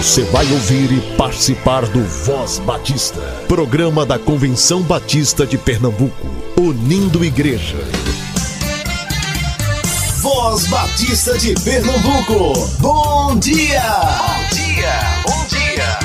Você 0.00 0.22
vai 0.24 0.50
ouvir 0.50 0.90
e 0.92 1.16
participar 1.18 1.84
do 1.84 2.02
Voz 2.02 2.58
Batista, 2.60 3.20
programa 3.46 4.06
da 4.06 4.18
Convenção 4.18 4.80
Batista 4.80 5.46
de 5.46 5.58
Pernambuco, 5.58 6.26
unindo 6.58 7.22
igreja. 7.22 7.76
Voz 10.22 10.66
Batista 10.68 11.36
de 11.36 11.52
Pernambuco, 11.62 12.66
bom 12.80 13.38
dia! 13.38 13.82
Bom 13.92 14.48
dia, 14.56 15.00
bom 15.22 15.46
dia! 15.48 15.98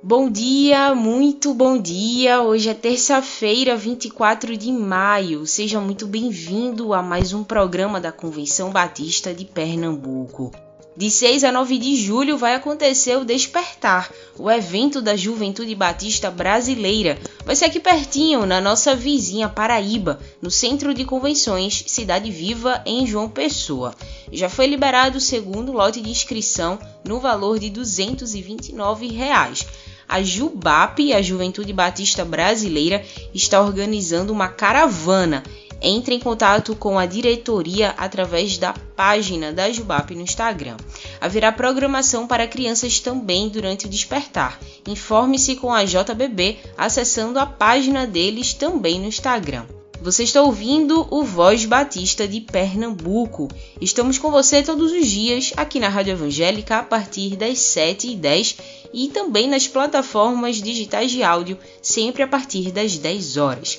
Bom 0.00 0.30
dia, 0.30 0.94
muito 0.94 1.52
bom 1.52 1.76
dia! 1.76 2.40
Hoje 2.40 2.68
é 2.68 2.74
terça-feira, 2.74 3.76
24 3.76 4.56
de 4.56 4.70
maio. 4.70 5.44
Seja 5.44 5.80
muito 5.80 6.06
bem-vindo 6.06 6.94
a 6.94 7.02
mais 7.02 7.32
um 7.32 7.42
programa 7.42 8.00
da 8.00 8.12
Convenção 8.12 8.70
Batista 8.70 9.34
de 9.34 9.44
Pernambuco. 9.44 10.52
De 10.94 11.10
6 11.10 11.42
a 11.44 11.50
9 11.50 11.78
de 11.78 11.96
julho 11.96 12.36
vai 12.36 12.54
acontecer 12.54 13.16
o 13.16 13.24
Despertar, 13.24 14.12
o 14.38 14.50
evento 14.50 15.00
da 15.00 15.16
Juventude 15.16 15.74
Batista 15.74 16.30
Brasileira. 16.30 17.18
Vai 17.46 17.56
ser 17.56 17.64
aqui 17.64 17.80
pertinho, 17.80 18.44
na 18.44 18.60
nossa 18.60 18.94
vizinha 18.94 19.48
Paraíba, 19.48 20.20
no 20.40 20.50
Centro 20.50 20.92
de 20.92 21.06
Convenções 21.06 21.82
Cidade 21.86 22.30
Viva, 22.30 22.82
em 22.84 23.06
João 23.06 23.26
Pessoa. 23.26 23.94
Já 24.30 24.50
foi 24.50 24.66
liberado 24.66 25.16
o 25.16 25.20
segundo 25.20 25.72
lote 25.72 25.98
de 25.98 26.10
inscrição 26.10 26.78
no 27.02 27.18
valor 27.18 27.58
de 27.58 27.70
229 27.70 29.06
reais. 29.06 29.66
A 30.06 30.22
JUBAP, 30.22 31.14
a 31.14 31.22
Juventude 31.22 31.72
Batista 31.72 32.22
Brasileira, 32.22 33.02
está 33.32 33.62
organizando 33.62 34.30
uma 34.30 34.48
caravana 34.48 35.42
entre 35.82 36.14
em 36.14 36.20
contato 36.20 36.76
com 36.76 36.98
a 36.98 37.04
diretoria 37.04 37.90
através 37.98 38.56
da 38.56 38.72
página 38.72 39.52
da 39.52 39.70
Jubap 39.70 40.14
no 40.14 40.22
Instagram. 40.22 40.76
Haverá 41.20 41.50
programação 41.50 42.26
para 42.26 42.46
crianças 42.46 43.00
também 43.00 43.48
durante 43.48 43.86
o 43.86 43.88
despertar. 43.88 44.58
Informe-se 44.86 45.56
com 45.56 45.72
a 45.72 45.84
JBB 45.84 46.58
acessando 46.78 47.38
a 47.38 47.46
página 47.46 48.06
deles 48.06 48.54
também 48.54 49.00
no 49.00 49.06
Instagram. 49.06 49.66
Você 50.02 50.24
está 50.24 50.42
ouvindo 50.42 51.06
o 51.12 51.22
Voz 51.22 51.64
Batista 51.64 52.26
de 52.26 52.40
Pernambuco. 52.40 53.46
Estamos 53.80 54.18
com 54.18 54.32
você 54.32 54.60
todos 54.60 54.90
os 54.90 55.06
dias 55.06 55.52
aqui 55.56 55.78
na 55.78 55.88
Rádio 55.88 56.14
Evangélica 56.14 56.78
a 56.78 56.82
partir 56.82 57.36
das 57.36 57.58
7h10 57.58 58.56
e 58.92 59.08
também 59.08 59.48
nas 59.48 59.68
plataformas 59.68 60.56
digitais 60.56 61.12
de 61.12 61.22
áudio, 61.22 61.56
sempre 61.80 62.22
a 62.22 62.26
partir 62.26 62.72
das 62.72 62.98
10 62.98 63.36
horas. 63.36 63.78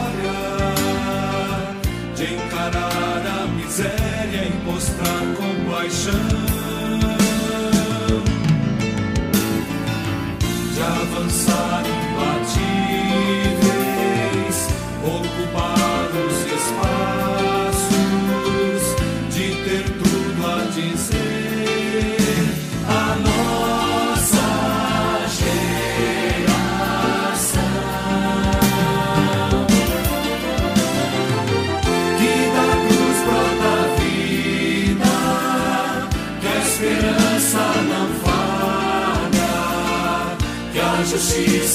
De 10.73 10.81
avançar 10.81 11.83
imbatíveis, 11.95 13.60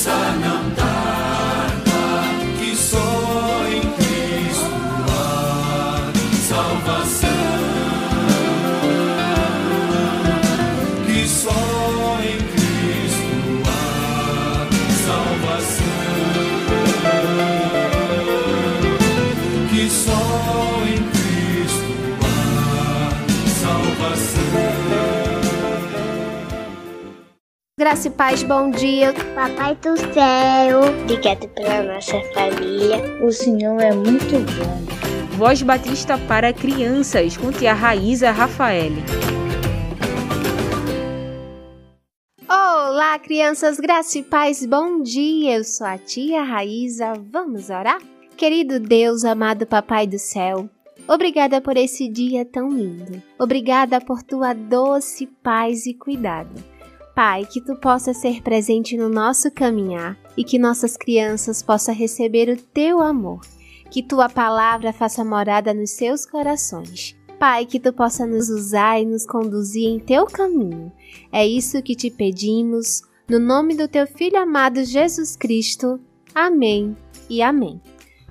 sun. 0.07 0.46
Graça 27.87 28.09
e 28.09 28.11
paz, 28.11 28.43
bom 28.43 28.69
dia. 28.69 29.13
Papai 29.33 29.77
do 29.77 29.97
céu, 30.13 30.81
obrigado 31.05 31.47
pela 31.51 31.85
nossa 31.85 32.21
família. 32.35 33.25
O 33.25 33.31
Senhor 33.31 33.81
é 33.81 33.95
muito 33.95 34.41
bom. 34.59 35.37
Voz 35.37 35.63
Batista 35.63 36.19
para 36.19 36.53
crianças, 36.53 37.37
com 37.37 37.53
tia 37.53 37.73
Raíza 37.73 38.33
Rafael. 38.33 38.91
Olá, 42.49 43.21
crianças, 43.21 43.79
graça 43.79 44.19
e 44.19 44.25
paz, 44.25 44.67
bom 44.67 45.01
dia. 45.01 45.59
Eu 45.59 45.63
sou 45.63 45.87
a 45.87 45.97
tia 45.97 46.43
Raíza. 46.43 47.13
Vamos 47.31 47.71
orar? 47.71 48.03
Querido 48.37 48.81
Deus, 48.81 49.25
amado 49.25 49.65
Papai 49.65 50.09
do 50.09 50.19
céu, 50.19 50.69
obrigada 51.07 51.61
por 51.61 51.77
esse 51.77 52.09
dia 52.09 52.45
tão 52.45 52.69
lindo. 52.69 53.23
Obrigada 53.39 54.01
por 54.01 54.25
tua 54.25 54.53
doce 54.55 55.27
paz 55.41 55.87
e 55.87 55.95
cuidado. 55.95 56.76
Pai, 57.17 57.47
que 57.47 57.63
tu 57.63 57.75
possa 57.77 58.13
ser 58.13 58.43
presente 58.43 58.95
no 58.95 59.09
nosso 59.09 59.51
caminhar 59.51 60.19
e 60.37 60.45
que 60.45 60.59
nossas 60.59 60.99
crianças 60.99 61.63
possam 61.63 61.95
receber 61.95 62.51
o 62.51 62.61
teu 62.61 63.01
amor. 63.01 63.41
Que 63.91 64.03
tua 64.03 64.29
palavra 64.29 64.93
faça 64.93 65.25
morada 65.25 65.73
nos 65.73 65.93
seus 65.93 66.27
corações. 66.27 67.17
Pai, 67.39 67.65
que 67.65 67.81
tu 67.81 67.91
possa 67.91 68.27
nos 68.27 68.51
usar 68.51 69.01
e 69.01 69.07
nos 69.07 69.25
conduzir 69.25 69.89
em 69.89 69.99
teu 69.99 70.27
caminho. 70.27 70.93
É 71.33 71.47
isso 71.47 71.83
que 71.83 71.97
te 71.97 72.11
pedimos, 72.11 73.01
no 73.27 73.39
nome 73.39 73.75
do 73.75 73.89
teu 73.89 74.07
filho 74.07 74.39
amado 74.39 74.85
Jesus 74.85 75.37
Cristo. 75.37 75.99
Amém 76.35 76.95
e 77.31 77.41
amém. 77.41 77.81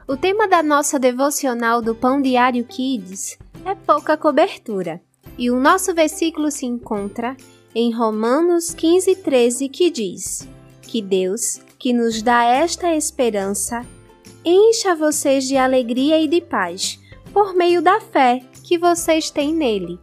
O 0.07 0.15
tema 0.15 0.47
da 0.47 0.61
nossa 0.61 0.99
devocional 0.99 1.81
do 1.81 1.95
Pão 1.95 2.21
Diário 2.21 2.63
Kids 2.63 3.35
é 3.65 3.73
pouca 3.73 4.15
cobertura. 4.15 5.01
E 5.39 5.49
o 5.49 5.59
nosso 5.59 5.91
versículo 5.91 6.51
se 6.51 6.67
encontra 6.67 7.35
em 7.75 7.91
Romanos 7.91 8.73
15, 8.73 9.17
13, 9.17 9.67
que 9.67 9.91
diz: 9.91 10.47
Que 10.81 11.01
Deus, 11.01 11.59
que 11.77 11.91
nos 11.91 12.21
dá 12.21 12.45
esta 12.45 12.95
esperança, 12.95 13.85
encha 14.45 14.95
vocês 14.95 15.43
de 15.43 15.57
alegria 15.57 16.17
e 16.19 16.27
de 16.27 16.39
paz, 16.39 16.97
por 17.33 17.53
meio 17.53 17.81
da 17.81 17.99
fé 17.99 18.41
que 18.63 18.77
vocês 18.77 19.29
têm 19.29 19.53
nele. 19.53 19.99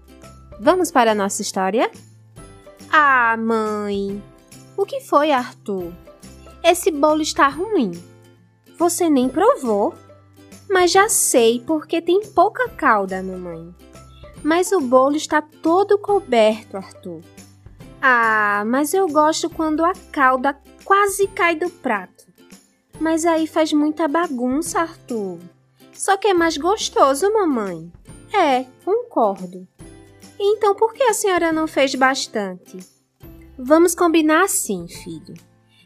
Vamos 0.61 0.91
para 0.91 1.12
a 1.12 1.15
nossa 1.15 1.41
história? 1.41 1.91
Ah, 2.91 3.37
mãe! 3.38 4.22
O 4.77 4.84
que 4.84 5.00
foi, 5.00 5.32
Arthur? 5.32 5.93
Esse 6.62 6.91
bolo 6.91 7.23
está 7.23 7.49
ruim. 7.49 7.93
Você 8.79 9.08
nem 9.08 9.29
provou. 9.29 9.94
Mas 10.69 10.91
já 10.91 11.08
sei 11.08 11.61
porque 11.67 12.00
tem 12.00 12.23
pouca 12.29 12.69
calda, 12.70 13.23
mamãe. 13.23 13.75
Mas 14.43 14.73
o 14.73 14.81
bolo 14.81 15.17
está 15.17 15.43
todo 15.43 15.99
coberto, 15.99 16.76
Arthur. 16.76 17.20
Ah, 18.04 18.64
mas 18.66 18.93
eu 18.93 19.06
gosto 19.06 19.49
quando 19.49 19.84
a 19.84 19.93
calda 20.10 20.58
quase 20.84 21.28
cai 21.28 21.54
do 21.54 21.70
prato. 21.70 22.26
Mas 22.99 23.25
aí 23.25 23.46
faz 23.46 23.72
muita 23.72 24.08
bagunça, 24.08 24.81
Arthur. 24.81 25.38
Só 25.93 26.16
que 26.16 26.26
é 26.26 26.34
mais 26.34 26.56
gostoso, 26.56 27.32
mamãe. 27.32 27.93
É, 28.32 28.66
concordo. 28.84 29.69
Então 30.37 30.75
por 30.75 30.93
que 30.93 31.04
a 31.04 31.14
senhora 31.14 31.52
não 31.52 31.69
fez 31.69 31.94
bastante? 31.94 32.78
Vamos 33.56 33.94
combinar 33.94 34.43
assim, 34.43 34.88
filho. 34.88 35.34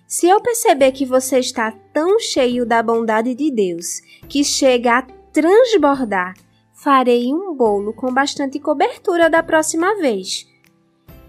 Se 0.07 0.27
eu 0.27 0.41
perceber 0.41 0.93
que 0.93 1.05
você 1.05 1.41
está 1.41 1.71
tão 1.93 2.19
cheio 2.19 2.65
da 2.65 2.83
bondade 2.83 3.35
de 3.35 3.51
Deus 3.51 4.01
que 4.27 4.43
chega 4.43 4.99
a 4.99 5.03
transbordar, 5.03 6.35
farei 6.73 7.27
um 7.35 7.55
bolo 7.55 7.93
com 7.93 8.11
bastante 8.11 8.59
cobertura 8.59 9.29
da 9.29 9.43
próxima 9.43 9.97
vez. 9.97 10.47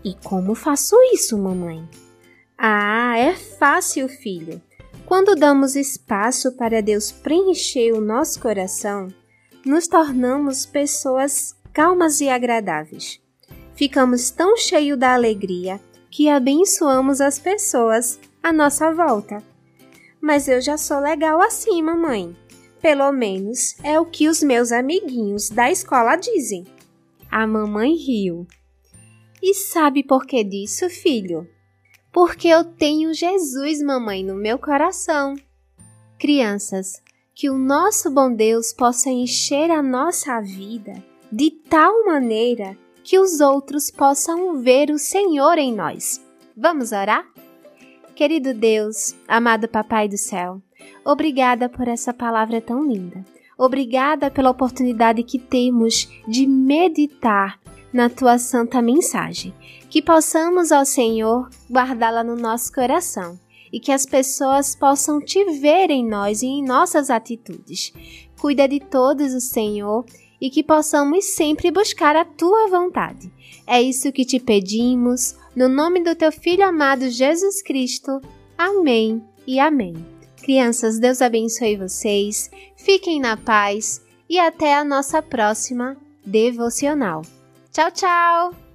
E 0.07 0.15
como 0.23 0.55
faço 0.55 0.95
isso, 1.13 1.37
mamãe? 1.37 1.85
Ah, 2.57 3.17
é 3.17 3.35
fácil, 3.35 4.07
filho. 4.07 4.61
Quando 5.05 5.35
damos 5.35 5.75
espaço 5.75 6.53
para 6.53 6.81
Deus 6.81 7.11
preencher 7.11 7.91
o 7.91 7.99
nosso 7.99 8.39
coração, 8.39 9.09
nos 9.65 9.85
tornamos 9.85 10.65
pessoas 10.65 11.53
calmas 11.73 12.21
e 12.21 12.29
agradáveis. 12.29 13.19
Ficamos 13.75 14.31
tão 14.31 14.55
cheios 14.55 14.97
da 14.97 15.13
alegria 15.13 15.77
que 16.09 16.29
abençoamos 16.29 17.19
as 17.19 17.37
pessoas 17.37 18.17
à 18.41 18.53
nossa 18.53 18.93
volta. 18.93 19.43
Mas 20.21 20.47
eu 20.47 20.61
já 20.61 20.77
sou 20.77 21.01
legal 21.01 21.41
assim, 21.41 21.83
mamãe. 21.83 22.33
Pelo 22.81 23.11
menos 23.11 23.75
é 23.83 23.99
o 23.99 24.05
que 24.05 24.29
os 24.29 24.41
meus 24.41 24.71
amiguinhos 24.71 25.49
da 25.49 25.69
escola 25.69 26.15
dizem. 26.15 26.65
A 27.29 27.45
mamãe 27.45 27.93
riu. 27.93 28.47
E 29.41 29.53
sabe 29.53 30.03
por 30.03 30.25
que 30.25 30.43
disso, 30.43 30.89
filho? 30.89 31.47
Porque 32.11 32.47
eu 32.47 32.63
tenho 32.63 33.13
Jesus, 33.13 33.81
mamãe, 33.81 34.23
no 34.23 34.35
meu 34.35 34.57
coração. 34.57 35.35
Crianças, 36.17 37.01
que 37.35 37.49
o 37.49 37.57
nosso 37.57 38.09
bom 38.09 38.33
Deus 38.33 38.73
possa 38.73 39.09
encher 39.11 39.69
a 39.69 39.83
nossa 39.83 40.41
vida 40.41 40.93
de 41.31 41.51
tal 41.51 42.05
maneira 42.05 42.75
que 43.03 43.19
os 43.19 43.39
outros 43.39 43.91
possam 43.91 44.59
ver 44.59 44.89
o 44.89 44.97
Senhor 44.97 45.57
em 45.57 45.73
nós. 45.73 46.19
Vamos 46.55 46.91
orar? 46.91 47.25
Querido 48.15 48.53
Deus, 48.53 49.15
amado 49.27 49.67
Papai 49.67 50.09
do 50.09 50.17
céu, 50.17 50.59
obrigada 51.05 51.69
por 51.69 51.87
essa 51.87 52.11
palavra 52.11 52.59
tão 52.59 52.83
linda. 52.83 53.23
Obrigada 53.55 54.31
pela 54.31 54.49
oportunidade 54.49 55.21
que 55.23 55.37
temos 55.37 56.09
de 56.27 56.47
meditar 56.47 57.59
na 57.97 58.09
tua 58.09 58.37
santa 58.37 58.79
mensagem. 58.79 59.53
Que 59.89 60.03
possamos, 60.03 60.71
ó 60.71 60.85
Senhor, 60.85 61.49
guardá-la 61.69 62.23
no 62.23 62.35
nosso 62.35 62.71
coração 62.71 63.39
e 63.73 63.79
que 63.79 63.91
as 63.91 64.05
pessoas 64.05 64.75
possam 64.75 65.19
te 65.19 65.43
ver 65.59 65.89
em 65.89 66.07
nós 66.07 66.43
e 66.43 66.45
em 66.45 66.63
nossas 66.63 67.09
atitudes. 67.09 67.91
Cuida 68.39 68.67
de 68.67 68.79
todos, 68.79 69.33
o 69.33 69.41
Senhor, 69.41 70.05
e 70.39 70.51
que 70.51 70.63
possamos 70.63 71.25
sempre 71.25 71.71
buscar 71.71 72.15
a 72.15 72.23
tua 72.23 72.69
vontade. 72.69 73.31
É 73.65 73.81
isso 73.81 74.11
que 74.11 74.23
te 74.23 74.39
pedimos, 74.39 75.35
no 75.55 75.67
nome 75.67 76.03
do 76.03 76.15
teu 76.15 76.31
Filho 76.31 76.65
amado 76.65 77.09
Jesus 77.09 77.63
Cristo. 77.63 78.21
Amém 78.55 79.23
e 79.47 79.59
amém. 79.59 79.95
Crianças, 80.43 80.99
Deus 80.99 81.21
abençoe 81.21 81.75
vocês, 81.75 82.49
fiquem 82.75 83.19
na 83.19 83.35
paz 83.35 84.01
e 84.29 84.37
até 84.37 84.75
a 84.75 84.85
nossa 84.85 85.21
próxima 85.21 85.97
devocional. 86.23 87.23
Tchau, 87.77 87.91
tchau! 87.91 88.66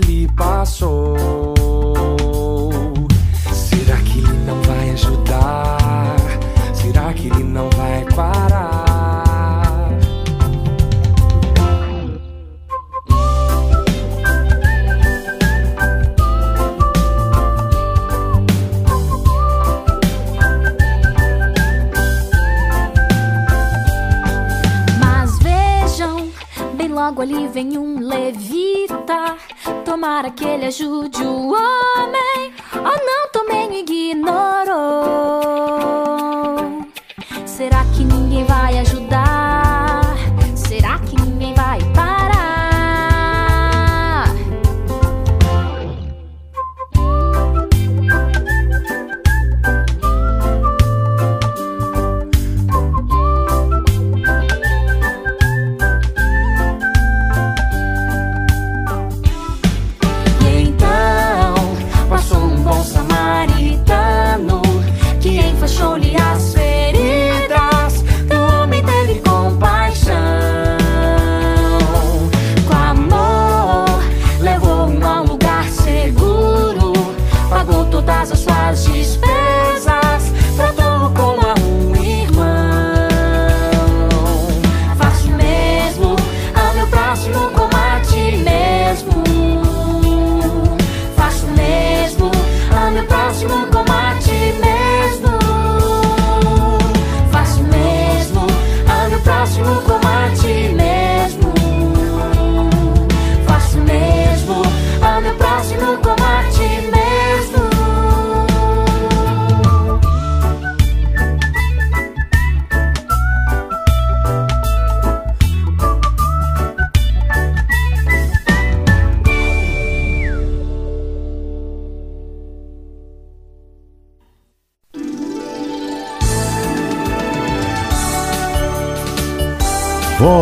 que 0.00 0.06
le 0.06 0.28
pasó. 0.28 1.37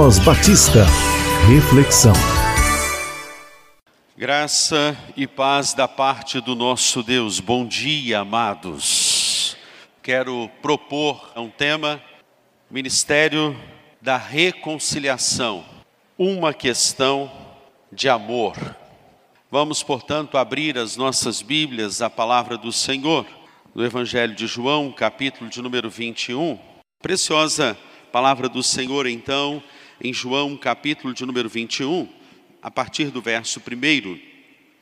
Voz 0.06 0.20
Batista. 0.20 0.84
Reflexão. 1.48 2.12
Graça 4.16 4.96
e 5.16 5.26
paz 5.26 5.74
da 5.74 5.88
parte 5.88 6.40
do 6.40 6.54
nosso 6.54 7.02
Deus. 7.02 7.40
Bom 7.40 7.66
dia, 7.66 8.20
amados. 8.20 9.56
Quero 10.04 10.48
propor 10.62 11.32
um 11.34 11.50
tema: 11.50 12.00
Ministério 12.70 13.56
da 14.00 14.16
Reconciliação. 14.16 15.64
Uma 16.16 16.54
questão 16.54 17.28
de 17.90 18.08
amor. 18.08 18.54
Vamos, 19.50 19.82
portanto, 19.82 20.38
abrir 20.38 20.78
as 20.78 20.96
nossas 20.96 21.42
Bíblias 21.42 22.00
à 22.00 22.08
palavra 22.08 22.56
do 22.56 22.70
Senhor, 22.70 23.26
no 23.74 23.84
Evangelho 23.84 24.36
de 24.36 24.46
João, 24.46 24.92
capítulo 24.92 25.50
de 25.50 25.60
número 25.60 25.90
21. 25.90 26.56
Preciosa 27.02 27.76
palavra 28.12 28.48
do 28.48 28.62
Senhor, 28.62 29.08
então, 29.08 29.60
em 30.00 30.12
João, 30.12 30.56
capítulo 30.56 31.14
de 31.14 31.24
número 31.24 31.48
21, 31.48 32.08
a 32.62 32.70
partir 32.70 33.10
do 33.10 33.20
verso 33.20 33.60
1, 33.60 34.18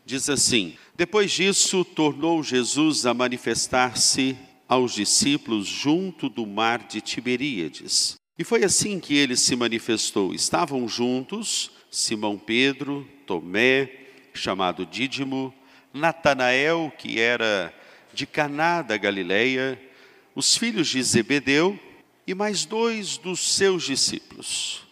diz 0.05 0.29
assim: 0.29 0.77
Depois 0.95 1.31
disso, 1.31 1.85
tornou 1.85 2.43
Jesus 2.43 3.07
a 3.07 3.15
manifestar-se 3.15 4.37
aos 4.69 4.95
discípulos 4.95 5.67
junto 5.67 6.29
do 6.29 6.47
mar 6.47 6.87
de 6.87 7.01
Tiberíades. 7.01 8.17
E 8.39 8.43
foi 8.43 8.65
assim 8.65 8.99
que 8.99 9.15
ele 9.15 9.37
se 9.37 9.55
manifestou. 9.55 10.35
Estavam 10.35 10.89
juntos 10.89 11.71
Simão 11.91 12.37
Pedro, 12.37 13.09
Tomé, 13.27 13.91
chamado 14.33 14.85
Dídimo, 14.85 15.55
Natanael, 15.93 16.93
que 16.99 17.21
era 17.21 17.73
de 18.13 18.27
Caná 18.27 18.83
da 18.83 18.97
Galileia, 18.97 19.81
os 20.35 20.57
filhos 20.57 20.89
de 20.89 21.01
Zebedeu 21.03 21.79
e 22.27 22.35
mais 22.35 22.65
dois 22.65 23.17
dos 23.17 23.55
seus 23.55 23.85
discípulos. 23.85 24.84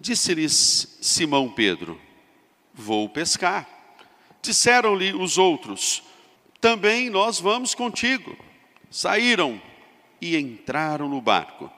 Disse-lhes 0.00 0.96
Simão 1.02 1.50
Pedro: 1.50 2.00
Vou 2.72 3.08
pescar. 3.08 3.68
Disseram-lhe 4.40 5.12
os 5.12 5.36
outros: 5.36 6.02
Também 6.60 7.10
nós 7.10 7.38
vamos 7.38 7.74
contigo. 7.74 8.36
Saíram 8.90 9.60
e 10.20 10.36
entraram 10.36 11.08
no 11.08 11.20
barco. 11.20 11.70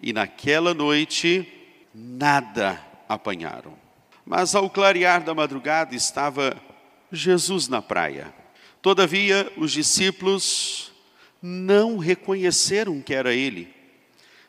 E 0.00 0.12
naquela 0.12 0.72
noite 0.72 1.48
nada 1.92 2.80
apanharam. 3.08 3.76
Mas 4.24 4.54
ao 4.54 4.70
clarear 4.70 5.22
da 5.24 5.34
madrugada 5.34 5.94
estava 5.94 6.56
Jesus 7.10 7.68
na 7.68 7.82
praia. 7.82 8.32
Todavia 8.80 9.52
os 9.56 9.72
discípulos 9.72 10.92
não 11.42 11.98
reconheceram 11.98 13.02
que 13.02 13.12
era 13.12 13.34
ele. 13.34 13.74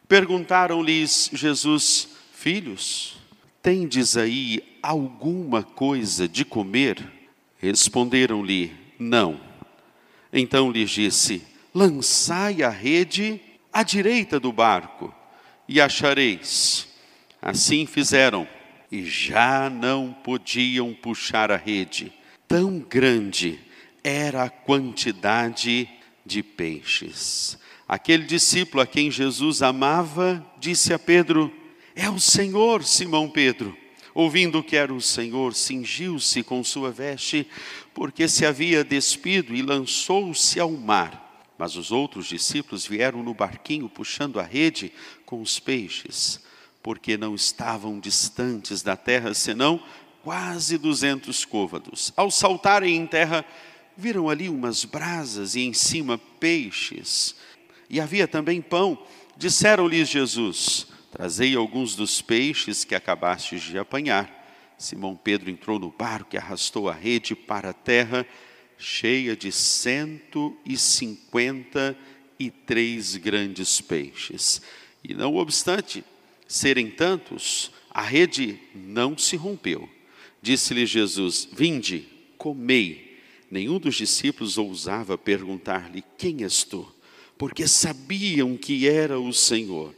Perguntaram-lhes 0.08 1.29
Jesus: 1.34 2.14
Filhos, 2.45 3.17
tendes 3.59 4.15
aí 4.15 4.61
alguma 4.79 5.63
coisa 5.63 6.27
de 6.27 6.45
comer? 6.45 7.03
Responderam-lhe: 7.57 8.71
Não. 8.99 9.41
Então 10.31 10.69
lhes 10.69 10.91
disse: 10.91 11.41
Lançai 11.73 12.61
a 12.61 12.69
rede 12.69 13.41
à 13.73 13.81
direita 13.81 14.39
do 14.39 14.53
barco 14.53 15.11
e 15.67 15.81
achareis. 15.81 16.87
Assim 17.41 17.87
fizeram 17.87 18.47
e 18.91 19.03
já 19.03 19.67
não 19.67 20.13
podiam 20.13 20.93
puxar 20.93 21.51
a 21.51 21.57
rede. 21.57 22.13
Tão 22.47 22.77
grande 22.77 23.59
era 24.03 24.43
a 24.43 24.49
quantidade 24.51 25.89
de 26.23 26.43
peixes. 26.43 27.57
Aquele 27.87 28.25
discípulo 28.25 28.83
a 28.83 28.85
quem 28.85 29.09
Jesus 29.09 29.63
amava 29.63 30.45
disse 30.59 30.93
a 30.93 30.99
Pedro: 30.99 31.51
É 31.95 32.09
o 32.09 32.19
Senhor, 32.19 32.83
Simão 32.83 33.29
Pedro. 33.29 33.75
Ouvindo 34.13 34.63
que 34.63 34.75
era 34.75 34.93
o 34.93 35.01
Senhor, 35.01 35.53
cingiu-se 35.53 36.43
com 36.43 36.63
sua 36.63 36.91
veste, 36.91 37.47
porque 37.93 38.27
se 38.27 38.45
havia 38.45 38.83
despido 38.83 39.55
e 39.55 39.61
lançou-se 39.61 40.59
ao 40.59 40.71
mar. 40.71 41.47
Mas 41.57 41.75
os 41.75 41.91
outros 41.91 42.27
discípulos 42.27 42.85
vieram 42.85 43.23
no 43.23 43.33
barquinho 43.33 43.89
puxando 43.89 44.39
a 44.39 44.43
rede 44.43 44.91
com 45.25 45.41
os 45.41 45.59
peixes, 45.59 46.39
porque 46.83 47.17
não 47.17 47.33
estavam 47.33 47.99
distantes 47.99 48.81
da 48.81 48.95
terra, 48.95 49.33
senão 49.33 49.81
quase 50.23 50.77
duzentos 50.77 51.45
côvados. 51.45 52.11
Ao 52.15 52.29
saltarem 52.29 52.95
em 52.95 53.07
terra, 53.07 53.45
viram 53.95 54.29
ali 54.29 54.49
umas 54.49 54.83
brasas 54.83 55.55
e 55.55 55.61
em 55.61 55.73
cima 55.73 56.17
peixes 56.39 57.35
e 57.89 57.99
havia 57.99 58.27
também 58.27 58.61
pão. 58.61 58.97
Disseram-lhes 59.37 60.09
Jesus: 60.09 60.87
Trazei 61.15 61.55
alguns 61.55 61.95
dos 61.95 62.22
peixes 62.22 62.84
que 62.84 62.93
acabastes 62.93 63.62
de 63.63 63.77
apanhar. 63.77 64.29
Simão 64.77 65.15
Pedro 65.15 65.50
entrou 65.50 65.79
no 65.79 65.89
barco 65.89 66.36
e 66.36 66.38
arrastou 66.38 66.89
a 66.89 66.93
rede 66.93 67.34
para 67.34 67.69
a 67.69 67.74
terra, 67.74 68.27
cheia 68.77 69.34
de 69.34 69.50
cento 69.50 70.53
e 70.65 70.75
cinquenta 70.75 71.98
e 72.38 72.51
três 72.51 73.15
grandes 73.15 73.79
peixes. 73.79 74.62
E 75.01 75.13
não 75.13 75.38
obstante 75.38 76.03
serem 76.45 76.91
tantos, 76.91 77.72
a 77.89 78.01
rede 78.01 78.60
não 78.75 79.17
se 79.17 79.38
rompeu. 79.38 79.89
Disse-lhe 80.41 80.86
Jesus: 80.86 81.48
Vinde, 81.50 82.10
comei. 82.38 83.22
Nenhum 83.50 83.79
dos 83.79 83.95
discípulos 83.95 84.57
ousava 84.57 85.17
perguntar-lhe: 85.17 86.03
Quem 86.17 86.43
és 86.43 86.65
tu? 86.65 86.93
porque 87.38 87.67
sabiam 87.67 88.55
que 88.55 88.88
era 88.88 89.19
o 89.19 89.34
Senhor. 89.34 89.93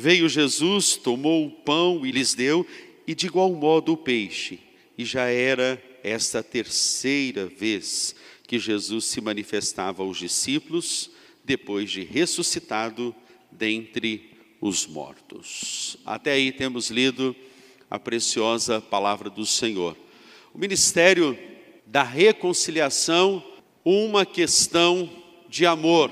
Veio 0.00 0.30
Jesus, 0.30 0.96
tomou 0.96 1.46
o 1.46 1.50
pão 1.50 2.06
e 2.06 2.10
lhes 2.10 2.32
deu, 2.32 2.66
e 3.06 3.14
de 3.14 3.26
igual 3.26 3.52
modo 3.52 3.92
o 3.92 3.96
peixe. 3.98 4.58
E 4.96 5.04
já 5.04 5.26
era 5.26 5.78
esta 6.02 6.42
terceira 6.42 7.44
vez 7.44 8.14
que 8.46 8.58
Jesus 8.58 9.04
se 9.04 9.20
manifestava 9.20 10.02
aos 10.02 10.16
discípulos, 10.16 11.10
depois 11.44 11.90
de 11.90 12.02
ressuscitado 12.02 13.14
dentre 13.52 14.30
os 14.58 14.86
mortos. 14.86 15.98
Até 16.06 16.32
aí 16.32 16.50
temos 16.50 16.88
lido 16.88 17.36
a 17.90 17.98
preciosa 17.98 18.80
palavra 18.80 19.28
do 19.28 19.44
Senhor. 19.44 19.94
O 20.54 20.58
ministério 20.58 21.38
da 21.84 22.02
reconciliação, 22.02 23.44
uma 23.84 24.24
questão 24.24 25.10
de 25.46 25.66
amor. 25.66 26.10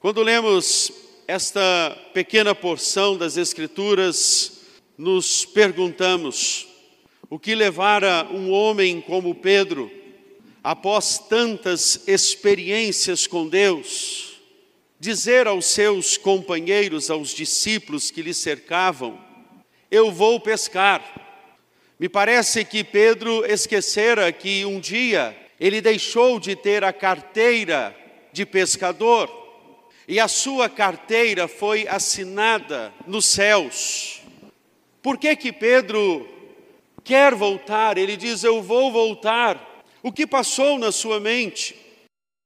Quando 0.00 0.24
lemos 0.24 1.03
esta 1.26 1.96
pequena 2.12 2.54
porção 2.54 3.16
das 3.16 3.36
Escrituras, 3.36 4.60
nos 4.96 5.44
perguntamos 5.44 6.66
o 7.30 7.38
que 7.38 7.54
levara 7.54 8.28
um 8.30 8.50
homem 8.50 9.00
como 9.00 9.34
Pedro, 9.34 9.90
após 10.62 11.18
tantas 11.18 12.06
experiências 12.06 13.26
com 13.26 13.48
Deus, 13.48 14.40
dizer 15.00 15.46
aos 15.46 15.66
seus 15.66 16.16
companheiros, 16.16 17.10
aos 17.10 17.30
discípulos 17.30 18.10
que 18.10 18.22
lhe 18.22 18.34
cercavam: 18.34 19.18
Eu 19.90 20.12
vou 20.12 20.38
pescar. 20.38 21.22
Me 21.98 22.08
parece 22.08 22.64
que 22.64 22.84
Pedro 22.84 23.44
esquecera 23.46 24.30
que 24.30 24.64
um 24.64 24.78
dia 24.78 25.34
ele 25.58 25.80
deixou 25.80 26.38
de 26.38 26.54
ter 26.54 26.84
a 26.84 26.92
carteira 26.92 27.96
de 28.32 28.44
pescador 28.44 29.43
e 30.06 30.20
a 30.20 30.28
sua 30.28 30.68
carteira 30.68 31.48
foi 31.48 31.88
assinada 31.88 32.92
nos 33.06 33.24
céus. 33.26 34.20
Por 35.02 35.18
que 35.18 35.34
que 35.36 35.52
Pedro 35.52 36.28
quer 37.02 37.34
voltar? 37.34 37.98
Ele 37.98 38.16
diz: 38.16 38.44
Eu 38.44 38.62
vou 38.62 38.92
voltar. 38.92 39.84
O 40.02 40.12
que 40.12 40.26
passou 40.26 40.78
na 40.78 40.92
sua 40.92 41.18
mente? 41.18 41.74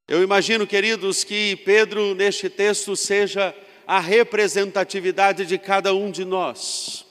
Eu 0.06 0.22
imagino, 0.22 0.66
queridos, 0.66 1.24
que 1.24 1.56
Pedro, 1.64 2.14
neste 2.14 2.48
texto, 2.48 2.96
seja 2.96 3.54
a 3.86 4.00
representatividade 4.00 5.44
de 5.44 5.58
cada 5.58 5.94
um 5.94 6.10
de 6.10 6.24
nós. 6.24 7.04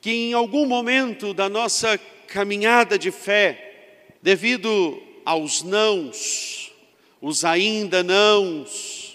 Que 0.00 0.10
em 0.10 0.32
algum 0.32 0.66
momento 0.66 1.34
da 1.34 1.48
nossa 1.48 1.98
caminhada 2.26 2.98
de 2.98 3.10
fé, 3.10 4.06
devido 4.22 5.00
aos 5.24 5.62
nãos, 5.62 6.72
os 7.20 7.44
ainda 7.44 8.02
nãos, 8.02 9.09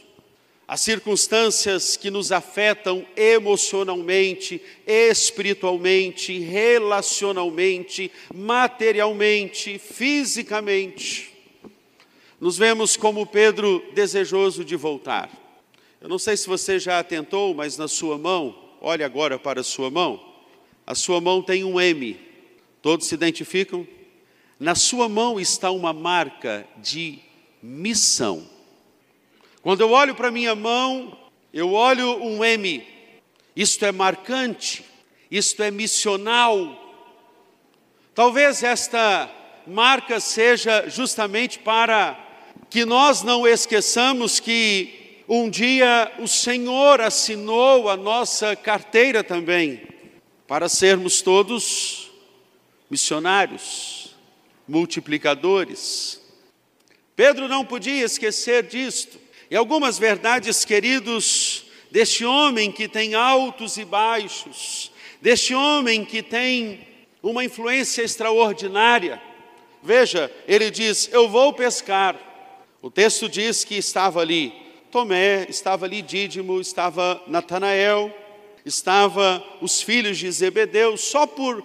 as 0.68 0.82
circunstâncias 0.82 1.96
que 1.96 2.10
nos 2.10 2.32
afetam 2.32 3.06
emocionalmente, 3.16 4.60
espiritualmente, 4.88 6.40
relacionalmente, 6.40 8.12
materialmente, 8.34 9.78
fisicamente. 9.78 11.32
Nos 12.40 12.58
vemos 12.58 12.98
como 12.98 13.28
Pedro 13.28 13.84
desejoso 13.94 14.66
de 14.66 14.76
voltar. 14.76 15.30
Eu 16.02 16.10
não 16.10 16.18
sei 16.18 16.36
se 16.36 16.48
você 16.48 16.80
já 16.80 17.00
atentou, 17.00 17.54
mas 17.54 17.78
na 17.78 17.88
sua 17.88 18.18
mão, 18.18 18.56
olhe 18.82 19.04
agora 19.04 19.38
para 19.38 19.62
a 19.62 19.64
sua 19.64 19.92
mão, 19.92 20.20
a 20.86 20.96
sua 20.96 21.22
mão 21.22 21.44
tem 21.44 21.64
um 21.64 21.80
M. 21.80 22.20
Todos 22.82 23.08
se 23.08 23.16
identificam? 23.16 23.88
Na 24.60 24.74
sua 24.74 25.08
mão 25.08 25.40
está 25.40 25.70
uma 25.70 25.94
marca 25.94 26.68
de 26.78 27.20
missão. 27.62 28.55
Quando 29.66 29.82
eu 29.82 29.90
olho 29.90 30.14
para 30.14 30.30
minha 30.30 30.54
mão, 30.54 31.18
eu 31.52 31.74
olho 31.74 32.24
um 32.24 32.46
M. 32.46 32.86
Isto 33.56 33.84
é 33.84 33.92
marcante, 33.92 34.86
isto 35.32 35.64
é 35.64 35.72
missional. 35.72 37.04
Talvez 38.14 38.62
esta 38.62 39.28
marca 39.66 40.20
seja 40.20 40.88
justamente 40.88 41.58
para 41.58 42.16
que 42.70 42.86
nós 42.86 43.24
não 43.24 43.48
esqueçamos 43.48 44.40
que 44.40 45.24
um 45.28 45.50
dia 45.50 46.14
o 46.20 46.28
Senhor 46.28 47.02
assinou 47.02 47.90
a 47.90 47.98
nossa 47.98 48.56
carteira 48.56 49.24
também, 49.24 49.82
para 50.46 50.70
sermos 50.70 51.24
todos 51.24 52.12
missionários, 52.88 54.16
multiplicadores. 54.68 56.22
Pedro 57.16 57.48
não 57.48 57.66
podia 57.66 58.06
esquecer 58.06 58.62
disto. 58.68 59.25
E 59.50 59.56
algumas 59.56 60.00
verdades, 60.00 60.66
queridos, 60.66 61.66
deste 61.92 62.26
homem 62.26 62.72
que 62.72 62.88
tem 62.88 63.14
altos 63.14 63.78
e 63.78 63.86
baixos, 63.86 64.92
deste 65.22 65.54
homem 65.54 66.04
que 66.04 66.24
tem 66.24 66.88
uma 67.22 67.44
influência 67.44 68.02
extraordinária. 68.02 69.22
Veja, 69.82 70.32
ele 70.48 70.72
diz: 70.72 71.10
Eu 71.12 71.30
vou 71.30 71.54
pescar. 71.54 72.16
O 72.82 72.90
texto 72.90 73.30
diz 73.30 73.64
que 73.64 73.76
estava 73.76 74.20
ali 74.20 74.54
Tomé, 74.92 75.46
estava 75.50 75.86
ali 75.86 76.02
Dídimo, 76.02 76.60
estava 76.62 77.22
Natanael, 77.28 78.16
estava 78.66 79.44
os 79.62 79.82
filhos 79.82 80.18
de 80.18 80.32
Zebedeu, 80.32 80.98
só 80.98 81.28
por 81.28 81.64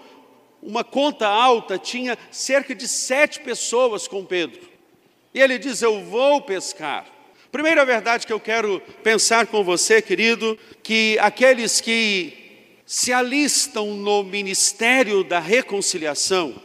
uma 0.62 0.84
conta 0.84 1.26
alta 1.26 1.78
tinha 1.78 2.18
cerca 2.30 2.74
de 2.74 2.86
sete 2.86 3.40
pessoas 3.40 4.06
com 4.06 4.24
Pedro. 4.24 4.68
E 5.32 5.40
ele 5.40 5.58
diz: 5.58 5.80
Eu 5.80 6.04
vou 6.04 6.42
pescar. 6.42 7.06
Primeira 7.50 7.84
verdade 7.84 8.26
que 8.26 8.32
eu 8.32 8.38
quero 8.38 8.80
pensar 9.02 9.48
com 9.48 9.64
você, 9.64 10.00
querido, 10.00 10.56
que 10.82 11.18
aqueles 11.18 11.80
que 11.80 12.32
se 12.86 13.12
alistam 13.12 13.94
no 13.94 14.22
ministério 14.22 15.24
da 15.24 15.40
reconciliação 15.40 16.60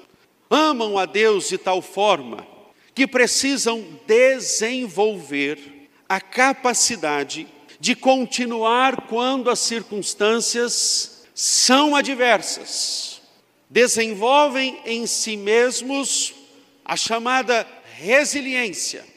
amam 0.50 0.98
a 0.98 1.06
Deus 1.06 1.50
de 1.50 1.58
tal 1.58 1.82
forma 1.82 2.46
que 2.94 3.08
precisam 3.08 3.84
desenvolver 4.08 5.60
a 6.08 6.22
capacidade 6.22 7.48
de 7.80 7.96
continuar 7.96 9.08
quando 9.08 9.50
as 9.50 9.60
circunstâncias 9.60 11.26
são 11.34 11.96
adversas. 11.96 13.22
Desenvolvem 13.70 14.80
em 14.86 15.06
si 15.08 15.36
mesmos 15.36 16.34
a 16.86 16.96
chamada 16.96 17.68
resiliência. 17.98 19.15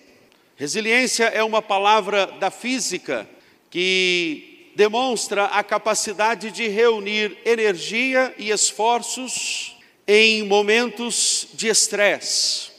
Resiliência 0.58 1.26
é 1.26 1.40
uma 1.44 1.62
palavra 1.62 2.26
da 2.26 2.50
física 2.50 3.30
que 3.70 4.72
demonstra 4.74 5.44
a 5.44 5.62
capacidade 5.62 6.50
de 6.50 6.66
reunir 6.66 7.38
energia 7.44 8.34
e 8.36 8.50
esforços 8.50 9.76
em 10.04 10.42
momentos 10.42 11.46
de 11.54 11.68
estresse. 11.68 12.72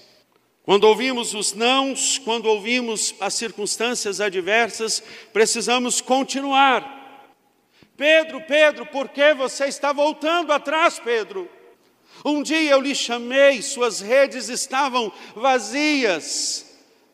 Quando 0.63 0.83
ouvimos 0.83 1.33
os 1.33 1.53
nãos, 1.53 2.17
quando 2.17 2.47
ouvimos 2.47 3.15
as 3.17 3.35
circunstâncias 3.35 4.19
adversas, 4.19 5.01
precisamos 5.31 6.01
continuar. 6.01 7.33
Pedro, 7.95 8.41
Pedro, 8.41 8.85
por 8.87 9.07
que 9.07 9.33
você 9.33 9.67
está 9.67 9.93
voltando 9.93 10.51
atrás, 10.51 10.99
Pedro? 10.99 11.49
Um 12.25 12.43
dia 12.43 12.71
eu 12.71 12.81
lhe 12.81 12.93
chamei, 12.93 13.61
suas 13.61 14.01
redes 14.01 14.49
estavam 14.49 15.13
vazias, 15.33 16.68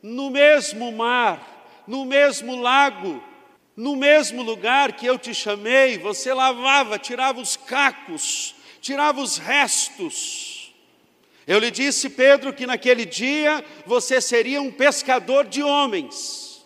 no 0.06 0.30
mesmo 0.30 0.92
mar, 0.92 1.84
no 1.88 2.06
mesmo 2.06 2.56
lago, 2.56 3.24
no 3.76 3.96
mesmo 3.96 4.44
lugar 4.44 4.94
que 4.94 5.08
eu 5.08 5.18
te 5.18 5.34
chamei, 5.34 5.98
você 5.98 6.32
lavava, 6.32 7.00
tirava 7.00 7.42
os 7.42 7.58
cacos, 7.58 8.54
tirava 8.80 9.20
os 9.20 9.40
restos. 9.40 10.72
Eu 11.48 11.58
lhe 11.58 11.72
disse, 11.72 12.08
Pedro, 12.08 12.54
que 12.54 12.68
naquele 12.68 13.04
dia 13.04 13.66
você 13.84 14.22
seria 14.22 14.62
um 14.62 14.72
pescador 14.72 15.48
de 15.48 15.64
homens, 15.64 16.64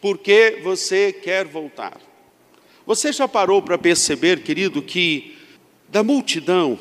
porque 0.00 0.58
você 0.64 1.12
quer 1.12 1.46
voltar. 1.46 2.00
Você 2.84 3.12
já 3.12 3.28
parou 3.28 3.62
para 3.62 3.78
perceber, 3.78 4.42
querido, 4.42 4.82
que 4.82 5.38
da 5.88 6.02
multidão, 6.02 6.76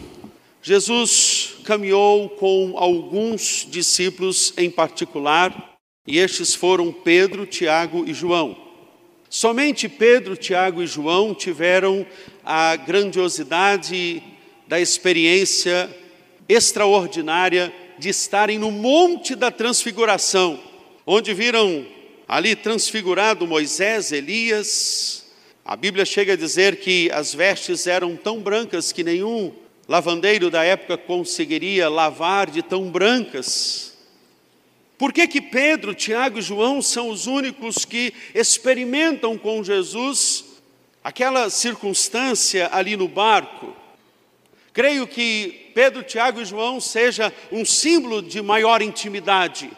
Jesus 0.67 1.59
caminhou 1.63 2.27
com 2.27 2.73
alguns 2.75 3.65
discípulos 3.71 4.53
em 4.57 4.69
particular, 4.69 5.77
e 6.05 6.17
estes 6.17 6.53
foram 6.53 6.91
Pedro, 6.91 7.45
Tiago 7.45 8.03
e 8.05 8.13
João. 8.13 8.57
Somente 9.29 9.87
Pedro, 9.87 10.35
Tiago 10.35 10.83
e 10.83 10.85
João 10.85 11.33
tiveram 11.33 12.05
a 12.43 12.75
grandiosidade 12.75 14.21
da 14.67 14.77
experiência 14.77 15.89
extraordinária 16.49 17.73
de 17.97 18.09
estarem 18.09 18.59
no 18.59 18.69
Monte 18.69 19.35
da 19.35 19.49
Transfiguração, 19.49 20.59
onde 21.05 21.33
viram 21.33 21.87
ali 22.27 22.57
transfigurado 22.57 23.47
Moisés, 23.47 24.11
Elias. 24.11 25.27
A 25.63 25.77
Bíblia 25.77 26.03
chega 26.03 26.33
a 26.33 26.37
dizer 26.37 26.81
que 26.81 27.09
as 27.13 27.33
vestes 27.33 27.87
eram 27.87 28.17
tão 28.17 28.41
brancas 28.41 28.91
que 28.91 29.01
nenhum 29.01 29.53
lavandeiro 29.87 30.49
da 30.49 30.63
época 30.63 30.97
conseguiria 30.97 31.89
lavar 31.89 32.49
de 32.49 32.61
tão 32.61 32.89
brancas. 32.89 33.97
Por 34.97 35.13
que, 35.13 35.27
que 35.27 35.39
Pedro, 35.39 35.93
Tiago 35.93 36.39
e 36.39 36.41
João 36.41 36.81
são 36.81 37.09
os 37.09 37.27
únicos 37.27 37.85
que 37.85 38.13
experimentam 38.33 39.37
com 39.37 39.63
Jesus 39.63 40.45
aquela 41.03 41.49
circunstância 41.49 42.69
ali 42.71 42.97
no 42.97 43.07
barco? 43.07 43.73
Creio 44.73 45.07
que 45.07 45.71
Pedro, 45.73 46.03
Tiago 46.03 46.41
e 46.41 46.45
João 46.45 46.81
seja 46.81 47.31
um 47.51 47.63
símbolo 47.63 48.21
de 48.21 48.41
maior 48.41 48.81
intimidade, 48.81 49.69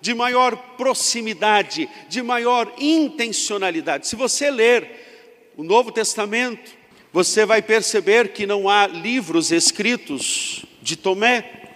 de 0.00 0.14
maior 0.14 0.56
proximidade, 0.76 1.88
de 2.08 2.22
maior 2.22 2.72
intencionalidade. 2.78 4.08
Se 4.08 4.16
você 4.16 4.50
ler 4.50 5.52
o 5.56 5.62
Novo 5.62 5.92
Testamento, 5.92 6.72
você 7.12 7.44
vai 7.44 7.60
perceber 7.60 8.32
que 8.32 8.46
não 8.46 8.68
há 8.68 8.86
livros 8.86 9.52
escritos 9.52 10.64
de 10.80 10.96
Tomé, 10.96 11.68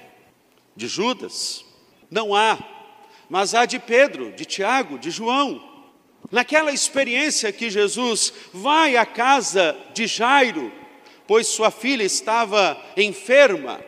de 0.75 0.89
Judas, 0.89 1.65
não 2.11 2.35
há, 2.35 2.59
mas 3.29 3.55
há 3.55 3.67
de 3.67 3.79
Pedro, 3.79 4.33
de 4.33 4.45
Tiago, 4.45 4.99
de 4.99 5.11
João. 5.11 5.63
Naquela 6.31 6.73
experiência 6.73 7.53
que 7.53 7.69
Jesus 7.69 8.33
vai 8.53 8.97
à 8.97 9.05
casa 9.05 9.77
de 9.93 10.07
Jairo, 10.07 10.73
pois 11.27 11.47
sua 11.47 11.71
filha 11.71 12.03
estava 12.03 12.81
enferma, 12.97 13.81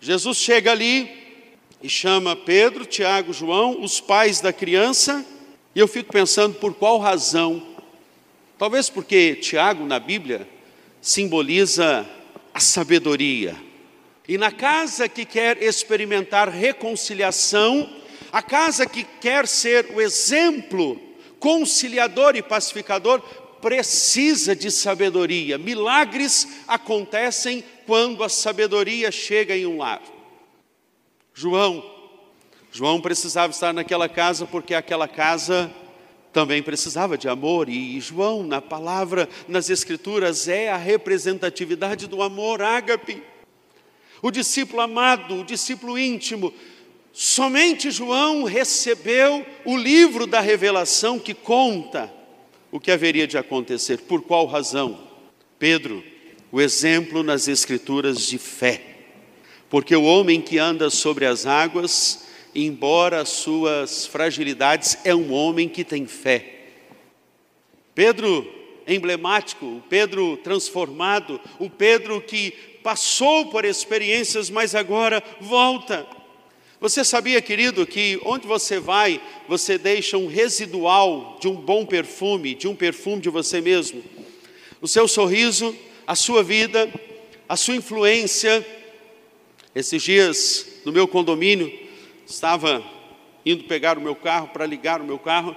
Jesus 0.00 0.38
chega 0.38 0.70
ali 0.70 1.10
e 1.82 1.88
chama 1.88 2.36
Pedro, 2.36 2.86
Tiago, 2.86 3.32
João, 3.32 3.82
os 3.82 4.00
pais 4.00 4.40
da 4.40 4.52
criança, 4.52 5.26
e 5.74 5.80
eu 5.80 5.88
fico 5.88 6.12
pensando 6.12 6.54
por 6.54 6.74
qual 6.74 6.98
razão. 6.98 7.66
Talvez 8.58 8.88
porque 8.88 9.36
Tiago 9.36 9.84
na 9.84 9.98
Bíblia 9.98 10.46
simboliza 11.00 12.06
a 12.52 12.60
sabedoria. 12.60 13.56
E 14.28 14.38
na 14.38 14.50
casa 14.50 15.08
que 15.08 15.24
quer 15.24 15.62
experimentar 15.62 16.48
reconciliação, 16.48 17.88
a 18.30 18.42
casa 18.42 18.86
que 18.86 19.04
quer 19.04 19.46
ser 19.48 19.90
o 19.94 20.00
exemplo 20.00 21.00
conciliador 21.40 22.36
e 22.36 22.42
pacificador, 22.42 23.20
precisa 23.60 24.54
de 24.54 24.70
sabedoria. 24.70 25.58
Milagres 25.58 26.46
acontecem 26.68 27.64
quando 27.86 28.22
a 28.22 28.28
sabedoria 28.28 29.10
chega 29.10 29.56
em 29.56 29.66
um 29.66 29.78
lar. 29.78 30.02
João, 31.34 31.82
João 32.70 33.00
precisava 33.00 33.52
estar 33.52 33.72
naquela 33.72 34.08
casa 34.08 34.46
porque 34.46 34.74
aquela 34.74 35.08
casa 35.08 35.70
também 36.32 36.62
precisava 36.62 37.18
de 37.18 37.28
amor, 37.28 37.68
e 37.68 38.00
João, 38.00 38.42
na 38.44 38.60
palavra, 38.60 39.28
nas 39.48 39.68
Escrituras, 39.68 40.46
é 40.48 40.70
a 40.70 40.76
representatividade 40.76 42.06
do 42.06 42.22
amor 42.22 42.62
ágape. 42.62 43.22
O 44.22 44.30
discípulo 44.30 44.80
amado, 44.80 45.40
o 45.40 45.44
discípulo 45.44 45.98
íntimo, 45.98 46.52
somente 47.12 47.90
João 47.90 48.44
recebeu 48.44 49.44
o 49.64 49.76
livro 49.76 50.26
da 50.26 50.40
revelação 50.40 51.18
que 51.18 51.34
conta 51.34 52.12
o 52.70 52.78
que 52.78 52.92
haveria 52.92 53.26
de 53.26 53.36
acontecer. 53.36 53.98
Por 53.98 54.22
qual 54.22 54.46
razão? 54.46 55.00
Pedro, 55.58 56.04
o 56.52 56.60
exemplo 56.60 57.22
nas 57.22 57.48
Escrituras 57.48 58.26
de 58.26 58.38
fé. 58.38 58.82
Porque 59.68 59.94
o 59.94 60.04
homem 60.04 60.40
que 60.40 60.58
anda 60.58 60.90
sobre 60.90 61.26
as 61.26 61.46
águas 61.46 62.29
embora 62.54 63.20
as 63.20 63.28
suas 63.30 64.06
fragilidades, 64.06 64.98
é 65.04 65.14
um 65.14 65.32
homem 65.32 65.68
que 65.68 65.84
tem 65.84 66.06
fé. 66.06 66.60
Pedro 67.94 68.46
emblemático, 68.86 69.66
o 69.66 69.82
Pedro 69.88 70.36
transformado, 70.38 71.40
o 71.58 71.70
Pedro 71.70 72.20
que 72.20 72.52
passou 72.82 73.46
por 73.46 73.64
experiências, 73.64 74.50
mas 74.50 74.74
agora 74.74 75.22
volta. 75.40 76.06
Você 76.80 77.04
sabia, 77.04 77.42
querido, 77.42 77.86
que 77.86 78.18
onde 78.24 78.46
você 78.46 78.80
vai, 78.80 79.20
você 79.46 79.76
deixa 79.76 80.16
um 80.16 80.26
residual 80.26 81.36
de 81.40 81.46
um 81.46 81.54
bom 81.54 81.84
perfume, 81.84 82.54
de 82.54 82.66
um 82.66 82.74
perfume 82.74 83.20
de 83.20 83.28
você 83.28 83.60
mesmo? 83.60 84.02
O 84.80 84.88
seu 84.88 85.06
sorriso, 85.06 85.76
a 86.06 86.14
sua 86.14 86.42
vida, 86.42 86.90
a 87.46 87.54
sua 87.54 87.76
influência. 87.76 88.66
Esses 89.74 90.02
dias, 90.02 90.66
no 90.84 90.90
meu 90.90 91.06
condomínio, 91.06 91.70
estava 92.30 92.82
indo 93.44 93.64
pegar 93.64 93.98
o 93.98 94.00
meu 94.00 94.14
carro 94.14 94.48
para 94.48 94.64
ligar 94.64 95.00
o 95.00 95.04
meu 95.04 95.18
carro. 95.18 95.54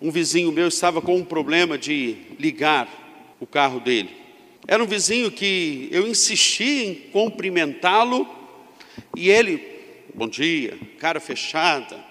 Um 0.00 0.10
vizinho 0.10 0.52
meu 0.52 0.68
estava 0.68 1.00
com 1.00 1.16
um 1.16 1.24
problema 1.24 1.78
de 1.78 2.16
ligar 2.38 3.36
o 3.40 3.46
carro 3.46 3.80
dele. 3.80 4.10
Era 4.66 4.82
um 4.82 4.86
vizinho 4.86 5.30
que 5.30 5.88
eu 5.92 6.06
insisti 6.06 6.84
em 6.84 6.94
cumprimentá-lo 7.10 8.28
e 9.16 9.30
ele, 9.30 9.62
bom 10.14 10.26
dia, 10.26 10.78
cara 10.98 11.20
fechada. 11.20 12.02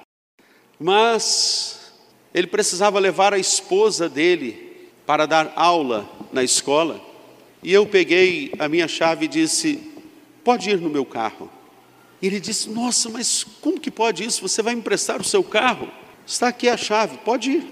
Mas 0.80 1.93
ele 2.34 2.48
precisava 2.48 3.00
levar 3.00 3.34
a 3.34 3.38
esposa 3.38 4.08
dele 4.08 4.88
para 5.06 5.26
dar 5.26 5.52
aula 5.56 6.10
na 6.32 6.43
escola, 6.43 7.02
e 7.62 7.72
eu 7.74 7.86
peguei 7.86 8.52
a 8.58 8.67
minha 8.67 8.88
chave 8.88 9.26
e 9.26 9.28
disse: 9.28 9.80
Pode 10.43 10.69
ir 10.69 10.80
no 10.80 10.89
meu 10.89 11.06
carro. 11.06 11.50
Ele 12.24 12.40
disse: 12.40 12.70
Nossa, 12.70 13.10
mas 13.10 13.44
como 13.44 13.78
que 13.78 13.92
pode 13.92 14.24
isso? 14.24 14.48
Você 14.48 14.62
vai 14.62 14.74
emprestar 14.74 15.20
o 15.20 15.26
seu 15.26 15.44
carro? 15.44 15.92
Está 16.26 16.48
aqui 16.48 16.70
a 16.70 16.78
chave, 16.78 17.18
pode 17.18 17.52
ir. 17.52 17.68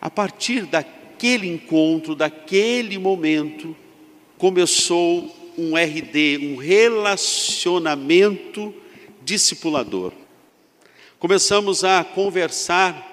A 0.00 0.08
partir 0.08 0.64
daquele 0.64 1.48
encontro, 1.48 2.14
daquele 2.14 2.96
momento, 2.98 3.76
começou 4.38 5.36
um 5.58 5.76
RD, 5.76 6.38
um 6.38 6.54
relacionamento 6.56 8.72
discipulador. 9.22 10.12
Começamos 11.18 11.82
a 11.82 12.04
conversar 12.04 13.08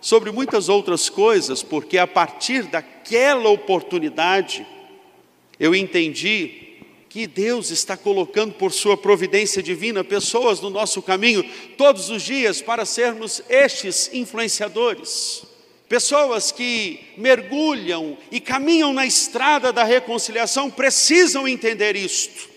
sobre 0.00 0.32
muitas 0.32 0.68
outras 0.68 1.08
coisas, 1.08 1.62
porque 1.62 1.98
a 1.98 2.06
partir 2.06 2.64
daquela 2.64 3.48
oportunidade 3.48 4.66
eu 5.58 5.72
entendi 5.72 6.65
que 7.16 7.26
Deus 7.26 7.70
está 7.70 7.96
colocando 7.96 8.52
por 8.56 8.70
sua 8.70 8.94
providência 8.94 9.62
divina 9.62 10.04
pessoas 10.04 10.60
no 10.60 10.68
nosso 10.68 11.00
caminho 11.00 11.42
todos 11.78 12.10
os 12.10 12.22
dias 12.22 12.60
para 12.60 12.84
sermos 12.84 13.42
estes 13.48 14.10
influenciadores. 14.12 15.42
Pessoas 15.88 16.52
que 16.52 17.00
mergulham 17.16 18.18
e 18.30 18.38
caminham 18.38 18.92
na 18.92 19.06
estrada 19.06 19.72
da 19.72 19.82
reconciliação 19.82 20.70
precisam 20.70 21.48
entender 21.48 21.96
isto. 21.96 22.50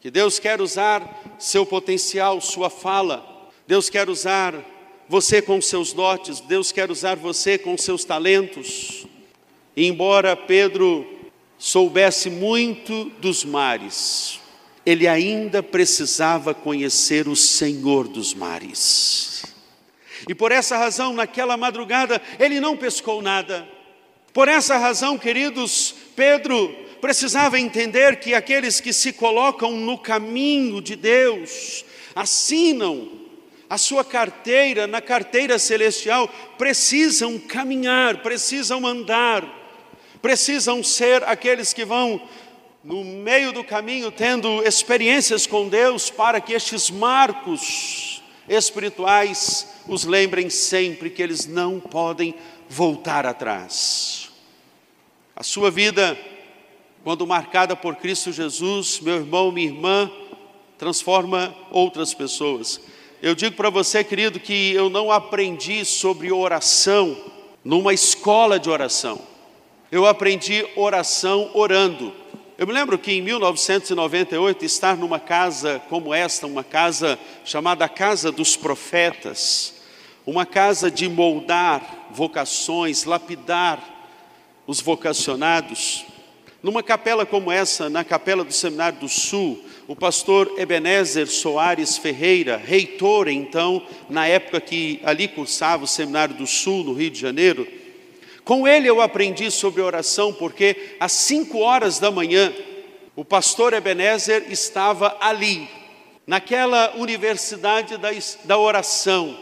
Que 0.00 0.10
Deus 0.10 0.38
quer 0.38 0.62
usar 0.62 1.36
seu 1.38 1.66
potencial, 1.66 2.40
sua 2.40 2.70
fala. 2.70 3.50
Deus 3.66 3.90
quer 3.90 4.08
usar 4.08 4.54
você 5.10 5.42
com 5.42 5.60
seus 5.60 5.92
dotes, 5.92 6.40
Deus 6.40 6.72
quer 6.72 6.90
usar 6.90 7.16
você 7.16 7.58
com 7.58 7.76
seus 7.76 8.02
talentos. 8.02 9.06
E 9.76 9.86
embora 9.86 10.34
Pedro 10.34 11.19
soubesse 11.60 12.30
muito 12.30 13.04
dos 13.20 13.44
mares, 13.44 14.40
ele 14.84 15.06
ainda 15.06 15.62
precisava 15.62 16.54
conhecer 16.54 17.28
o 17.28 17.36
Senhor 17.36 18.08
dos 18.08 18.32
mares. 18.32 19.44
E 20.26 20.34
por 20.34 20.50
essa 20.50 20.78
razão, 20.78 21.12
naquela 21.12 21.58
madrugada, 21.58 22.20
ele 22.38 22.60
não 22.60 22.78
pescou 22.78 23.20
nada. 23.20 23.68
Por 24.32 24.48
essa 24.48 24.78
razão, 24.78 25.18
queridos, 25.18 25.94
Pedro 26.16 26.74
precisava 26.98 27.60
entender 27.60 28.20
que 28.20 28.34
aqueles 28.34 28.80
que 28.80 28.92
se 28.92 29.12
colocam 29.12 29.72
no 29.72 29.98
caminho 29.98 30.80
de 30.80 30.96
Deus, 30.96 31.84
assinam 32.14 33.06
a 33.68 33.76
sua 33.76 34.02
carteira 34.02 34.86
na 34.86 35.02
carteira 35.02 35.58
celestial, 35.58 36.26
precisam 36.56 37.38
caminhar, 37.38 38.22
precisam 38.22 38.86
andar 38.86 39.59
precisam 40.20 40.82
ser 40.82 41.24
aqueles 41.24 41.72
que 41.72 41.84
vão 41.84 42.20
no 42.82 43.04
meio 43.04 43.52
do 43.52 43.62
caminho 43.62 44.10
tendo 44.10 44.62
experiências 44.66 45.46
com 45.46 45.68
Deus 45.68 46.08
para 46.08 46.40
que 46.40 46.52
estes 46.52 46.90
marcos 46.90 48.22
espirituais 48.48 49.68
os 49.86 50.04
lembrem 50.04 50.48
sempre 50.48 51.10
que 51.10 51.22
eles 51.22 51.46
não 51.46 51.78
podem 51.78 52.34
voltar 52.68 53.26
atrás. 53.26 54.30
A 55.36 55.42
sua 55.42 55.70
vida, 55.70 56.18
quando 57.04 57.26
marcada 57.26 57.76
por 57.76 57.96
Cristo 57.96 58.32
Jesus, 58.32 59.00
meu 59.00 59.16
irmão, 59.16 59.52
minha 59.52 59.68
irmã, 59.68 60.10
transforma 60.78 61.54
outras 61.70 62.14
pessoas. 62.14 62.80
Eu 63.22 63.34
digo 63.34 63.56
para 63.56 63.68
você, 63.68 64.02
querido, 64.02 64.40
que 64.40 64.72
eu 64.72 64.88
não 64.88 65.12
aprendi 65.12 65.84
sobre 65.84 66.32
oração 66.32 67.16
numa 67.62 67.92
escola 67.92 68.58
de 68.58 68.70
oração 68.70 69.29
eu 69.90 70.06
aprendi 70.06 70.64
oração 70.76 71.50
orando. 71.52 72.12
Eu 72.56 72.66
me 72.66 72.72
lembro 72.72 72.98
que 72.98 73.12
em 73.12 73.22
1998, 73.22 74.64
estar 74.64 74.96
numa 74.96 75.18
casa 75.18 75.82
como 75.88 76.14
esta, 76.14 76.46
uma 76.46 76.62
casa 76.62 77.18
chamada 77.44 77.88
Casa 77.88 78.30
dos 78.30 78.56
Profetas, 78.56 79.80
uma 80.24 80.46
casa 80.46 80.90
de 80.90 81.08
moldar 81.08 82.08
vocações, 82.12 83.04
lapidar 83.04 83.82
os 84.66 84.80
vocacionados, 84.80 86.04
numa 86.62 86.82
capela 86.82 87.24
como 87.24 87.50
essa, 87.50 87.88
na 87.88 88.04
capela 88.04 88.44
do 88.44 88.52
Seminário 88.52 89.00
do 89.00 89.08
Sul, 89.08 89.64
o 89.88 89.96
pastor 89.96 90.52
Ebenezer 90.56 91.26
Soares 91.26 91.96
Ferreira, 91.96 92.58
reitor 92.58 93.26
então, 93.26 93.82
na 94.08 94.26
época 94.26 94.60
que 94.60 95.00
ali 95.02 95.26
cursava 95.26 95.84
o 95.84 95.88
Seminário 95.88 96.34
do 96.34 96.46
Sul, 96.46 96.84
no 96.84 96.92
Rio 96.92 97.10
de 97.10 97.18
Janeiro, 97.18 97.66
com 98.50 98.66
ele 98.66 98.88
eu 98.88 99.00
aprendi 99.00 99.48
sobre 99.48 99.80
oração, 99.80 100.32
porque 100.32 100.96
às 100.98 101.12
cinco 101.12 101.58
horas 101.58 102.00
da 102.00 102.10
manhã, 102.10 102.52
o 103.14 103.24
pastor 103.24 103.72
Ebenezer 103.72 104.50
estava 104.50 105.16
ali, 105.20 105.70
naquela 106.26 106.96
universidade 106.96 107.96
da, 108.42 108.58
oração. 108.58 109.38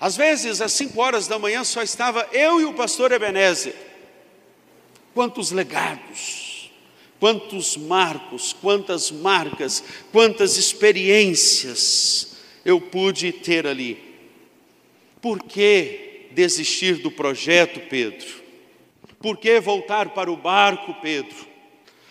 Às 0.00 0.16
vezes, 0.16 0.60
às 0.60 0.72
cinco 0.72 1.00
horas 1.00 1.28
da 1.28 1.38
manhã, 1.38 1.62
só 1.62 1.82
estava 1.82 2.28
eu 2.32 2.60
e 2.60 2.64
o 2.64 2.74
pastor 2.74 3.12
Ebenezer. 3.12 3.76
Quantos 5.14 5.52
legados, 5.52 6.72
quantos 7.20 7.76
marcos, 7.76 8.52
quantas 8.60 9.12
marcas, 9.12 9.84
quantas 10.10 10.56
experiências 10.56 12.38
eu 12.64 12.80
pude 12.80 13.30
ter 13.30 13.68
ali. 13.68 14.02
Por 15.20 15.40
quê? 15.44 16.08
Desistir 16.32 16.96
do 16.96 17.10
projeto, 17.10 17.80
Pedro? 17.88 18.42
Por 19.20 19.36
que 19.36 19.60
voltar 19.60 20.10
para 20.10 20.30
o 20.30 20.36
barco, 20.36 20.94
Pedro? 21.00 21.52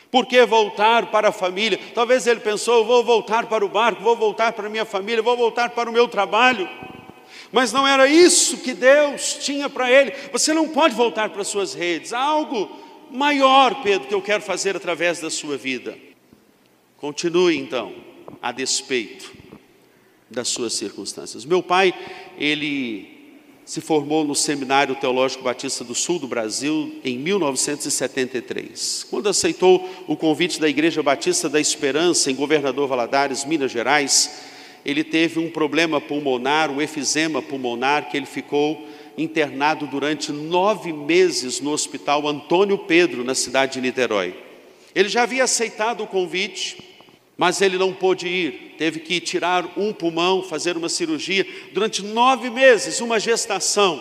Por 0.09 0.25
que 0.25 0.45
voltar 0.45 1.09
para 1.09 1.29
a 1.29 1.31
família? 1.31 1.79
Talvez 1.93 2.27
ele 2.27 2.39
pensou: 2.39 2.85
vou 2.85 3.03
voltar 3.03 3.47
para 3.47 3.65
o 3.65 3.69
barco, 3.69 4.03
vou 4.03 4.15
voltar 4.15 4.53
para 4.53 4.67
a 4.67 4.69
minha 4.69 4.85
família, 4.85 5.21
vou 5.21 5.37
voltar 5.37 5.69
para 5.69 5.89
o 5.89 5.93
meu 5.93 6.07
trabalho. 6.07 6.69
Mas 7.51 7.73
não 7.73 7.87
era 7.87 8.07
isso 8.07 8.57
que 8.57 8.73
Deus 8.73 9.33
tinha 9.41 9.69
para 9.69 9.91
ele. 9.91 10.13
Você 10.31 10.53
não 10.53 10.69
pode 10.69 10.95
voltar 10.95 11.29
para 11.29 11.41
as 11.41 11.47
suas 11.47 11.73
redes. 11.73 12.13
Há 12.13 12.19
algo 12.19 12.69
maior, 13.09 13.81
Pedro, 13.83 14.07
que 14.07 14.13
eu 14.13 14.21
quero 14.21 14.41
fazer 14.41 14.75
através 14.75 15.19
da 15.19 15.29
sua 15.29 15.57
vida. 15.57 15.97
Continue 16.97 17.57
então, 17.57 17.93
a 18.41 18.51
despeito 18.51 19.31
das 20.29 20.47
suas 20.47 20.73
circunstâncias. 20.73 21.43
Meu 21.43 21.61
pai, 21.61 21.93
ele 22.37 23.10
se 23.71 23.79
formou 23.79 24.25
no 24.25 24.35
Seminário 24.35 24.95
Teológico 24.95 25.45
Batista 25.45 25.81
do 25.81 25.95
Sul 25.95 26.19
do 26.19 26.27
Brasil 26.27 26.99
em 27.05 27.17
1973. 27.17 29.07
Quando 29.09 29.29
aceitou 29.29 29.89
o 30.09 30.17
convite 30.17 30.59
da 30.59 30.67
Igreja 30.67 31.01
Batista 31.01 31.47
da 31.47 31.57
Esperança 31.57 32.29
em 32.29 32.35
Governador 32.35 32.85
Valadares, 32.89 33.45
Minas 33.45 33.71
Gerais, 33.71 34.41
ele 34.83 35.05
teve 35.05 35.39
um 35.39 35.49
problema 35.49 36.01
pulmonar, 36.01 36.69
um 36.69 36.81
efizema 36.81 37.41
pulmonar, 37.41 38.09
que 38.09 38.17
ele 38.17 38.25
ficou 38.25 38.85
internado 39.17 39.87
durante 39.87 40.33
nove 40.33 40.91
meses 40.91 41.61
no 41.61 41.71
Hospital 41.71 42.27
Antônio 42.27 42.77
Pedro, 42.77 43.23
na 43.23 43.33
cidade 43.33 43.75
de 43.75 43.79
Niterói. 43.79 44.35
Ele 44.93 45.07
já 45.07 45.23
havia 45.23 45.45
aceitado 45.45 46.03
o 46.03 46.07
convite, 46.07 46.90
mas 47.41 47.59
ele 47.59 47.75
não 47.75 47.91
pôde 47.91 48.27
ir, 48.27 48.75
teve 48.77 48.99
que 48.99 49.19
tirar 49.19 49.67
um 49.75 49.91
pulmão, 49.91 50.43
fazer 50.43 50.77
uma 50.77 50.87
cirurgia 50.87 51.43
durante 51.73 52.03
nove 52.03 52.51
meses, 52.51 53.01
uma 53.01 53.19
gestação. 53.19 53.99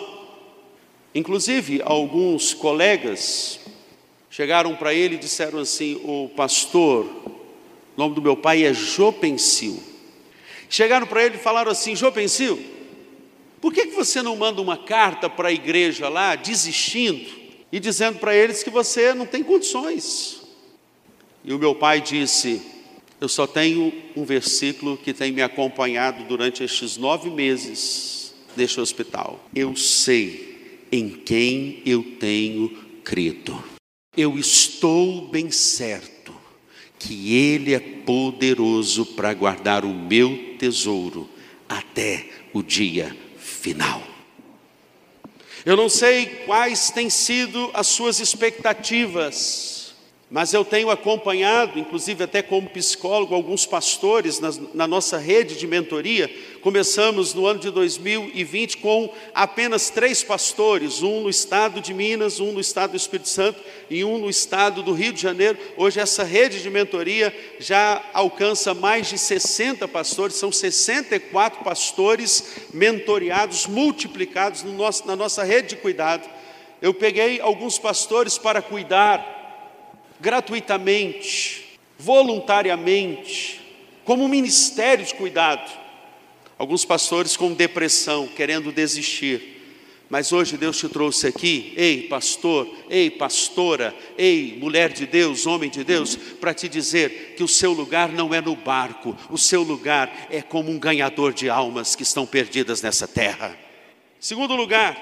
Inclusive, 1.15 1.81
alguns 1.83 2.53
colegas 2.53 3.59
chegaram 4.29 4.75
para 4.75 4.93
ele 4.93 5.15
e 5.15 5.17
disseram 5.17 5.57
assim: 5.57 5.99
O 6.03 6.29
pastor, 6.35 7.05
o 7.05 7.41
nome 7.97 8.13
do 8.13 8.21
meu 8.21 8.37
pai 8.37 8.63
é 8.63 8.75
Jopensil. 8.75 9.81
Chegaram 10.69 11.07
para 11.07 11.25
ele 11.25 11.37
e 11.37 11.39
falaram 11.39 11.71
assim: 11.71 11.95
Jopensil, 11.95 12.63
por 13.59 13.73
que, 13.73 13.87
que 13.87 13.95
você 13.95 14.21
não 14.21 14.35
manda 14.35 14.61
uma 14.61 14.77
carta 14.77 15.27
para 15.27 15.49
a 15.49 15.51
igreja 15.51 16.09
lá, 16.09 16.35
desistindo 16.35 17.27
e 17.71 17.79
dizendo 17.79 18.19
para 18.19 18.35
eles 18.35 18.61
que 18.61 18.69
você 18.69 19.15
não 19.15 19.25
tem 19.25 19.41
condições? 19.41 20.43
E 21.43 21.51
o 21.51 21.57
meu 21.57 21.73
pai 21.73 22.01
disse: 22.01 22.70
eu 23.21 23.29
só 23.29 23.45
tenho 23.45 23.93
um 24.15 24.25
versículo 24.25 24.97
que 24.97 25.13
tem 25.13 25.31
me 25.31 25.43
acompanhado 25.43 26.23
durante 26.23 26.63
estes 26.63 26.97
nove 26.97 27.29
meses 27.29 28.33
deste 28.55 28.81
hospital. 28.81 29.47
Eu 29.53 29.75
sei 29.75 30.87
em 30.91 31.11
quem 31.11 31.83
eu 31.85 32.03
tenho 32.19 32.69
crido. 33.03 33.63
Eu 34.17 34.39
estou 34.39 35.27
bem 35.27 35.51
certo 35.51 36.33
que 36.97 37.35
Ele 37.35 37.75
é 37.75 37.79
poderoso 37.79 39.05
para 39.05 39.35
guardar 39.35 39.85
o 39.85 39.93
meu 39.93 40.55
tesouro 40.57 41.29
até 41.69 42.27
o 42.51 42.63
dia 42.63 43.15
final. 43.37 44.01
Eu 45.63 45.77
não 45.77 45.89
sei 45.89 46.25
quais 46.47 46.89
têm 46.89 47.09
sido 47.09 47.69
as 47.75 47.85
suas 47.85 48.19
expectativas 48.19 49.80
mas 50.31 50.53
eu 50.53 50.65
tenho 50.65 50.89
acompanhado, 50.89 51.77
inclusive 51.77 52.23
até 52.23 52.41
como 52.41 52.69
psicólogo, 52.69 53.35
alguns 53.35 53.65
pastores 53.65 54.39
na, 54.39 54.49
na, 54.73 54.87
nossa 54.87 55.17
rede 55.17 55.57
de 55.57 55.67
mentoria, 55.67 56.31
Começamos 56.61 57.33
no 57.33 57.47
ano 57.47 57.59
de 57.59 57.71
2020 57.71 58.77
com 58.77 59.11
apenas 59.33 59.89
três 59.89 60.21
pastores, 60.21 61.01
um 61.01 61.21
no 61.21 61.29
estado 61.29 61.81
de 61.81 61.91
Minas, 61.91 62.39
um 62.39 62.51
no 62.51 62.59
estado 62.59 62.91
do 62.91 62.97
Espírito 62.97 63.29
Santo 63.29 63.59
e 63.89 64.03
um 64.03 64.19
no 64.19 64.29
estado 64.29 64.83
do 64.83 64.93
Rio 64.93 65.11
de 65.11 65.19
Janeiro. 65.19 65.57
Hoje 65.75 65.99
essa 65.99 66.23
rede 66.23 66.61
de 66.61 66.69
mentoria 66.69 67.35
já 67.59 68.03
alcança 68.13 68.75
mais 68.75 69.09
de 69.09 69.17
60 69.17 69.87
pastores, 69.87 70.35
são 70.35 70.51
64 70.51 71.63
pastores 71.63 72.67
mentoriados, 72.71 73.65
multiplicados 73.65 74.61
no 74.61 74.73
nosso, 74.73 75.07
na 75.07 75.15
nossa 75.15 75.43
rede 75.43 75.69
de 75.69 75.75
cuidado. 75.77 76.29
Eu 76.79 76.93
peguei 76.93 77.41
alguns 77.41 77.79
pastores 77.79 78.37
para 78.37 78.61
cuidar 78.61 79.40
gratuitamente, 80.21 81.77
voluntariamente, 81.97 83.59
como 84.05 84.27
ministério 84.27 85.05
de 85.05 85.13
cuidado 85.15 85.81
Alguns 86.61 86.85
pastores 86.85 87.35
com 87.35 87.55
depressão, 87.55 88.27
querendo 88.27 88.71
desistir. 88.71 89.63
Mas 90.07 90.31
hoje 90.31 90.57
Deus 90.57 90.77
te 90.77 90.87
trouxe 90.87 91.25
aqui, 91.25 91.73
ei 91.75 92.03
pastor, 92.03 92.69
ei 92.87 93.09
pastora, 93.09 93.95
ei 94.15 94.59
mulher 94.59 94.93
de 94.93 95.07
Deus, 95.07 95.47
homem 95.47 95.71
de 95.71 95.83
Deus, 95.83 96.15
para 96.15 96.53
te 96.53 96.69
dizer 96.69 97.33
que 97.35 97.43
o 97.43 97.47
seu 97.47 97.73
lugar 97.73 98.09
não 98.09 98.31
é 98.31 98.39
no 98.39 98.55
barco, 98.55 99.17
o 99.31 99.39
seu 99.39 99.63
lugar 99.63 100.27
é 100.29 100.43
como 100.43 100.69
um 100.69 100.77
ganhador 100.77 101.33
de 101.33 101.49
almas 101.49 101.95
que 101.95 102.03
estão 102.03 102.27
perdidas 102.27 102.79
nessa 102.79 103.07
terra. 103.07 103.57
Segundo 104.19 104.55
lugar, 104.55 104.95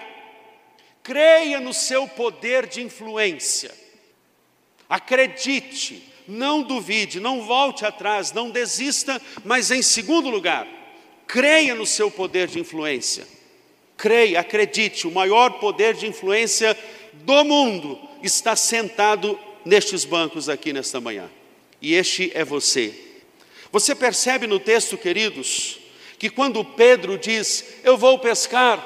creia 1.03 1.60
no 1.60 1.73
seu 1.73 2.08
poder 2.08 2.67
de 2.67 2.82
influência. 2.82 3.69
Acredite, 4.89 6.04
não 6.28 6.63
duvide, 6.63 7.19
não 7.19 7.43
volte 7.43 7.86
atrás, 7.86 8.34
não 8.34 8.49
desista, 8.49 9.21
mas 9.45 9.71
em 9.71 9.82
segundo 9.82 10.30
lugar, 10.30 10.67
Creia 11.30 11.75
no 11.75 11.86
seu 11.86 12.10
poder 12.10 12.47
de 12.47 12.60
influência. 12.60 13.28
Creia, 13.95 14.39
acredite, 14.39 15.06
o 15.06 15.12
maior 15.12 15.60
poder 15.60 15.93
de 15.93 16.08
influência 16.08 16.75
do 17.13 17.43
mundo 17.43 17.99
está 18.23 18.56
sentado 18.56 19.39
nestes 19.63 20.04
bancos 20.04 20.49
aqui 20.49 20.73
nesta 20.73 20.99
manhã. 20.99 21.30
E 21.80 21.93
este 21.93 22.32
é 22.34 22.43
você. 22.43 22.95
Você 23.71 23.93
percebe 23.93 24.47
no 24.47 24.60
texto, 24.60 24.97
queridos, 24.97 25.78
que 26.17 26.32
quando 26.32 26.65
Pedro 26.65 27.15
diz: 27.15 27.63
Eu 27.84 27.95
vou 27.95 28.17
pescar, 28.17 28.84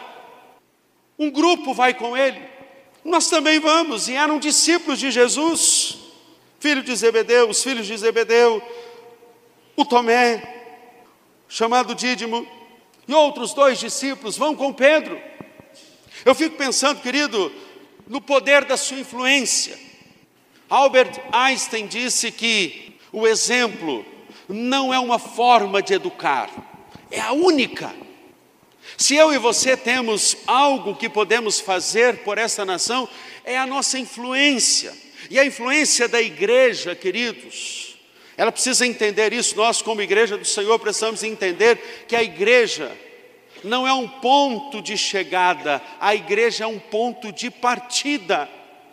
um 1.18 1.32
grupo 1.32 1.74
vai 1.74 1.94
com 1.94 2.18
ele, 2.18 2.42
nós 3.04 3.30
também 3.30 3.60
vamos, 3.60 4.08
e 4.08 4.14
eram 4.14 4.40
discípulos 4.40 5.00
de 5.00 5.12
Jesus, 5.12 5.98
filho 6.60 6.82
de 6.82 6.96
Zebedeu, 6.96 7.50
os 7.50 7.62
filhos 7.62 7.86
de 7.86 7.98
Zebedeu, 7.98 8.62
o 9.76 9.84
Tomé, 9.84 10.42
chamado 11.50 11.94
Dídimo, 11.94 12.48
e 13.08 13.14
outros 13.14 13.54
dois 13.54 13.80
discípulos 13.80 14.38
vão 14.38 14.56
com 14.56 14.72
Pedro. 14.72 15.20
Eu 16.24 16.34
fico 16.34 16.56
pensando, 16.56 17.02
querido, 17.02 17.52
no 18.08 18.22
poder 18.22 18.64
da 18.64 18.78
sua 18.78 19.00
influência. 19.00 19.78
Albert 20.70 21.20
Einstein 21.32 21.88
disse 21.88 22.32
que 22.32 22.98
o 23.12 23.28
exemplo 23.28 24.06
não 24.48 24.94
é 24.94 25.00
uma 25.00 25.20
forma 25.20 25.82
de 25.82 25.94
educar, 25.94 26.50
é 27.12 27.20
a 27.20 27.34
única. 27.34 28.03
Se 28.98 29.16
eu 29.16 29.34
e 29.34 29.38
você 29.38 29.76
temos 29.76 30.38
algo 30.46 30.96
que 30.96 31.10
podemos 31.10 31.60
fazer 31.60 32.20
por 32.20 32.38
essa 32.38 32.64
nação, 32.64 33.08
é 33.44 33.58
a 33.58 33.66
nossa 33.66 33.98
influência. 33.98 34.94
E 35.30 35.40
a 35.40 35.46
influência 35.46 36.08
da 36.08 36.22
igreja, 36.22 36.96
queridos, 36.96 37.96
ela 38.38 38.52
precisa 38.52 38.86
entender 38.86 39.34
isso. 39.34 39.56
Nós, 39.56 39.82
como 39.82 40.02
igreja 40.02 40.38
do 40.38 40.46
Senhor, 40.46 40.78
precisamos 40.80 41.24
entender 41.24 42.06
que 42.08 42.16
a 42.16 42.24
igreja 42.24 42.92
não 43.64 43.88
é 43.88 43.94
um 43.94 44.08
ponto 44.08 44.82
de 44.82 44.98
chegada, 44.98 45.82
a 46.00 46.14
igreja 46.14 46.66
é 46.66 46.68
um 46.68 46.80
ponto 46.80 47.32
de 47.32 47.50
partida. 47.50 48.50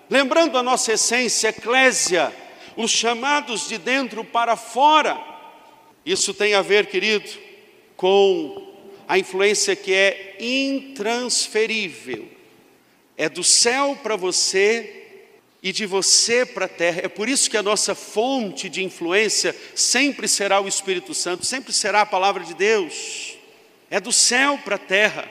Lembrando 0.09 0.57
a 0.57 0.63
nossa 0.63 0.93
essência, 0.93 1.49
eclésia, 1.49 2.33
os 2.77 2.91
chamados 2.91 3.69
de 3.69 3.79
dentro 3.79 4.25
para 4.25 4.57
fora. 4.57 5.21
Isso 6.05 6.33
tem 6.33 6.55
a 6.55 6.63
ver, 6.63 6.87
querido, 6.87 7.29
com 7.97 8.70
a 9.11 9.19
influência 9.19 9.75
que 9.75 9.93
é 9.93 10.37
intransferível. 10.39 12.29
É 13.17 13.29
do 13.29 13.43
céu 13.43 13.99
para 14.01 14.15
você 14.15 15.09
e 15.61 15.73
de 15.73 15.85
você 15.85 16.47
para 16.47 16.67
a 16.67 16.69
terra. 16.69 17.01
É 17.03 17.09
por 17.09 17.29
isso 17.29 17.51
que 17.51 17.57
a 17.57 17.63
nossa 17.63 17.93
fonte 17.97 18.69
de 18.69 18.85
influência 18.85 19.53
sempre 19.75 20.29
será 20.29 20.61
o 20.61 20.69
Espírito 20.69 21.13
Santo, 21.13 21.45
sempre 21.45 21.73
será 21.73 22.03
a 22.03 22.07
palavra 22.07 22.45
de 22.45 22.55
Deus. 22.55 23.37
É 23.91 23.99
do 23.99 24.13
céu 24.13 24.57
para 24.65 24.77
a 24.77 24.79
terra. 24.79 25.29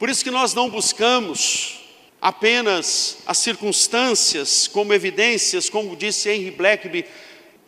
Por 0.00 0.08
isso 0.10 0.24
que 0.24 0.30
nós 0.32 0.52
não 0.52 0.68
buscamos 0.68 1.80
apenas 2.20 3.18
as 3.24 3.38
circunstâncias 3.38 4.66
como 4.66 4.92
evidências, 4.92 5.70
como 5.70 5.94
disse 5.94 6.28
Henry 6.28 6.50
Blackby, 6.50 7.04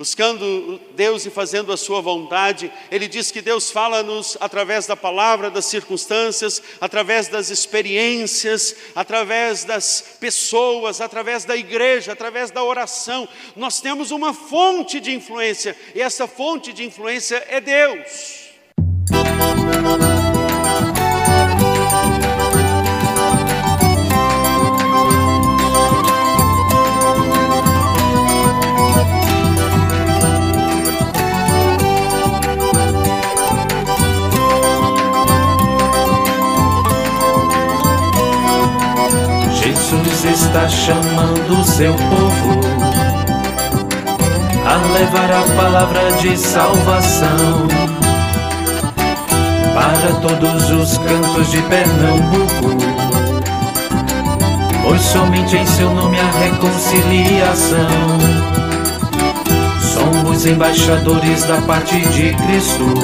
buscando 0.05 0.79
Deus 0.95 1.25
e 1.25 1.31
fazendo 1.31 1.73
a 1.73 1.79
sua 1.79 2.03
vontade. 2.03 2.71
Ele 2.91 3.09
diz 3.09 3.31
que 3.31 3.41
Deus 3.41 3.71
fala-nos 3.71 4.37
através 4.39 4.87
da 4.87 4.95
palavra, 4.95 5.51
das 5.51 5.65
circunstâncias, 5.65 6.63
através 6.79 7.29
das 7.29 7.49
experiências, 7.49 8.77
através 8.95 9.65
das 9.65 10.05
pessoas, 10.21 11.01
através 11.01 11.47
da 11.47 11.57
igreja, 11.57 12.13
através 12.13 12.51
da 12.51 12.63
oração. 12.63 13.27
Nós 13.57 13.81
temos 13.81 14.11
uma 14.11 14.35
fonte 14.35 15.01
de 15.01 15.11
influência 15.11 15.75
e 15.95 16.03
essa 16.03 16.27
fonte 16.27 16.71
de 16.75 16.85
influência 16.85 17.43
é 17.49 17.59
Deus. 17.59 18.45
Está 40.55 40.69
chamando 40.69 41.61
o 41.61 41.65
seu 41.65 41.93
povo 41.95 42.61
a 44.65 44.93
levar 44.97 45.33
a 45.33 45.43
palavra 45.61 46.13
de 46.13 46.39
salvação 46.39 47.67
para 49.75 50.21
todos 50.21 50.71
os 50.71 50.97
cantos 50.99 51.51
de 51.51 51.61
Pernambuco. 51.63 52.79
Pois 54.85 55.01
somente 55.01 55.57
em 55.57 55.67
seu 55.67 55.93
nome 55.93 56.19
há 56.21 56.31
reconciliação. 56.39 57.89
Somos 59.93 60.47
embaixadores 60.47 61.43
da 61.47 61.61
parte 61.63 61.99
de 61.99 62.33
Cristo. 62.33 62.95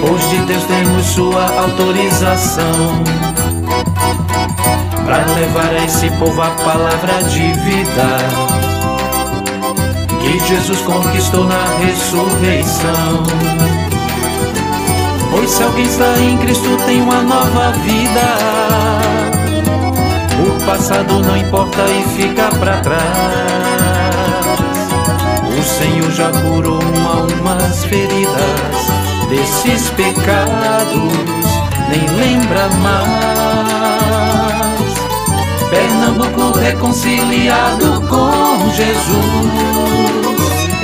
Pois 0.00 0.30
de 0.30 0.38
Deus 0.46 0.64
temos 0.64 1.06
sua 1.08 1.44
autorização 1.60 3.31
para 5.04 5.24
levar 5.34 5.74
a 5.74 5.84
esse 5.84 6.10
povo 6.12 6.40
a 6.42 6.50
palavra 6.50 7.22
de 7.24 7.52
vida 7.52 8.18
que 10.20 10.38
Jesus 10.46 10.80
conquistou 10.82 11.44
na 11.44 11.64
ressurreição. 11.78 13.22
Pois 15.30 15.50
se 15.50 15.62
alguém 15.62 15.84
está 15.84 16.18
em 16.18 16.36
Cristo 16.38 16.76
tem 16.86 17.00
uma 17.00 17.22
nova 17.22 17.72
vida. 17.84 18.20
O 20.44 20.66
passado 20.66 21.20
não 21.20 21.36
importa 21.36 21.82
e 21.82 22.02
fica 22.16 22.48
para 22.58 22.78
trás. 22.78 23.02
O 25.58 25.62
Senhor 25.62 26.10
já 26.10 26.30
curou 26.30 26.80
uma 26.80 27.22
umas 27.42 27.84
feridas 27.84 28.86
desses 29.28 29.90
pecados, 29.90 31.12
nem 31.88 32.06
lembra 32.16 32.68
mais. 32.80 34.81
Pernambuco 35.72 36.52
reconciliado 36.58 38.02
com 38.02 38.70
Jesus. 38.72 38.92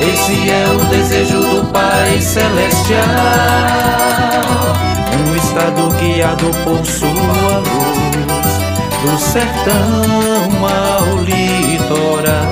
Esse 0.00 0.48
é 0.48 0.66
o 0.66 0.78
desejo 0.86 1.40
do 1.40 1.62
Pai 1.70 2.18
Celestial. 2.18 2.98
Um 5.12 5.36
estado 5.36 5.90
guiado 6.00 6.46
por 6.64 6.86
sua 6.86 7.58
luz, 7.58 8.48
do 9.02 9.18
sertão 9.18 10.64
ao 10.64 11.18
litoral. 11.18 12.47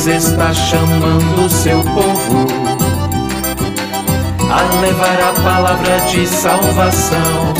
Jesus 0.00 0.24
está 0.24 0.50
chamando 0.54 1.44
o 1.44 1.50
seu 1.50 1.78
povo 1.82 2.46
a 4.50 4.80
levar 4.80 5.20
a 5.20 5.42
palavra 5.42 6.00
de 6.10 6.26
salvação 6.26 7.52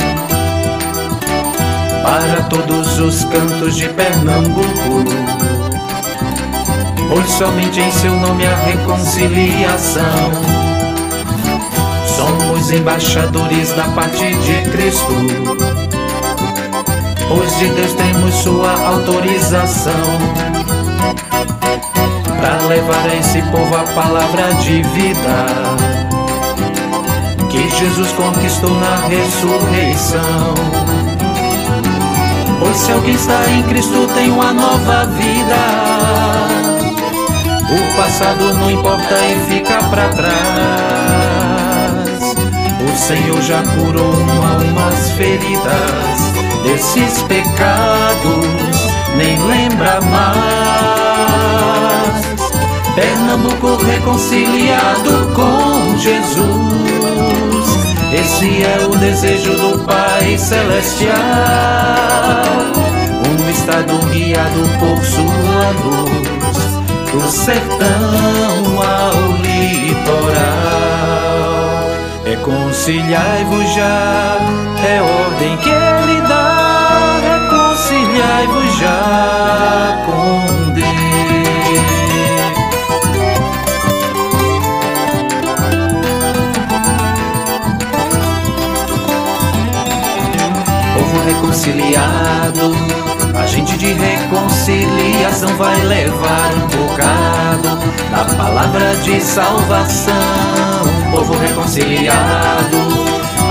para 2.01 2.41
todos 2.49 2.97
os 2.97 3.23
cantos 3.25 3.75
de 3.75 3.87
Pernambuco. 3.89 5.05
Pois 7.09 7.29
somente 7.29 7.79
em 7.79 7.91
seu 7.91 8.15
nome 8.15 8.43
há 8.47 8.55
reconciliação. 8.55 10.31
Somos 12.07 12.71
embaixadores 12.71 13.71
da 13.73 13.83
parte 13.89 14.33
de 14.33 14.71
Cristo. 14.71 15.13
Pois 17.27 17.59
de 17.59 17.67
Deus 17.67 17.93
temos 17.93 18.33
sua 18.33 18.71
autorização 18.87 20.51
para 22.39 22.65
levar 22.67 23.09
a 23.09 23.15
esse 23.15 23.41
povo 23.43 23.75
a 23.75 23.83
palavra 23.93 24.53
de 24.55 24.81
vida 24.83 25.91
que 27.49 27.69
Jesus 27.77 28.11
conquistou 28.13 28.69
na 28.79 28.95
ressurreição. 29.07 30.53
Pois 32.59 32.77
se 32.77 32.91
alguém 32.91 33.15
está 33.15 33.49
em 33.49 33.63
Cristo 33.63 34.07
tem 34.13 34.31
uma 34.31 34.53
nova 34.53 35.05
vida. 35.07 35.55
O 37.71 37.97
passado 37.97 38.53
não 38.53 38.71
importa 38.71 39.15
e 39.25 39.35
fica 39.49 39.83
para 39.89 40.07
trás. 40.09 40.31
O 42.81 42.97
Senhor 42.97 43.41
já 43.41 43.61
curou 43.63 44.13
almas 44.13 45.11
feridas 45.11 46.31
desses 46.63 47.21
pecados, 47.23 48.87
nem 49.17 49.37
lembra 49.45 49.99
mais. 50.01 51.80
Pernambuco 52.95 53.77
reconciliado 53.83 55.31
com 55.33 55.97
Jesus. 55.97 56.51
Esse 58.13 58.63
é 58.63 58.85
o 58.85 58.89
desejo 58.97 59.53
do 59.53 59.79
Pai 59.85 60.37
Celestial. 60.37 61.15
Um 63.29 63.49
estado 63.49 63.97
guiado 64.11 64.67
por 64.77 65.03
sua 65.05 65.71
luz, 65.85 67.13
do 67.13 67.31
sertão 67.31 68.81
ao 68.81 69.13
litoral. 69.37 70.41
Reconciliai-vos 72.25 73.73
já, 73.73 74.37
é 74.85 75.01
ordem 75.01 75.55
que 75.57 75.80
gente 93.51 93.77
de 93.77 93.91
reconciliação 93.91 95.53
vai 95.57 95.77
levar 95.83 96.53
um 96.55 96.67
bocado 96.67 97.77
da 98.09 98.23
palavra 98.35 98.95
de 99.03 99.19
salvação. 99.19 100.13
Povo 101.11 101.37
reconciliado. 101.37 102.77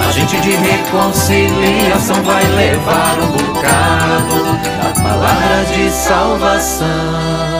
A 0.08 0.10
gente 0.10 0.40
de 0.40 0.52
reconciliação 0.52 2.16
vai 2.22 2.44
levar 2.46 3.18
um 3.20 3.26
bocado 3.26 4.42
da 4.82 5.02
palavra 5.02 5.64
de 5.66 5.90
salvação. 5.90 7.59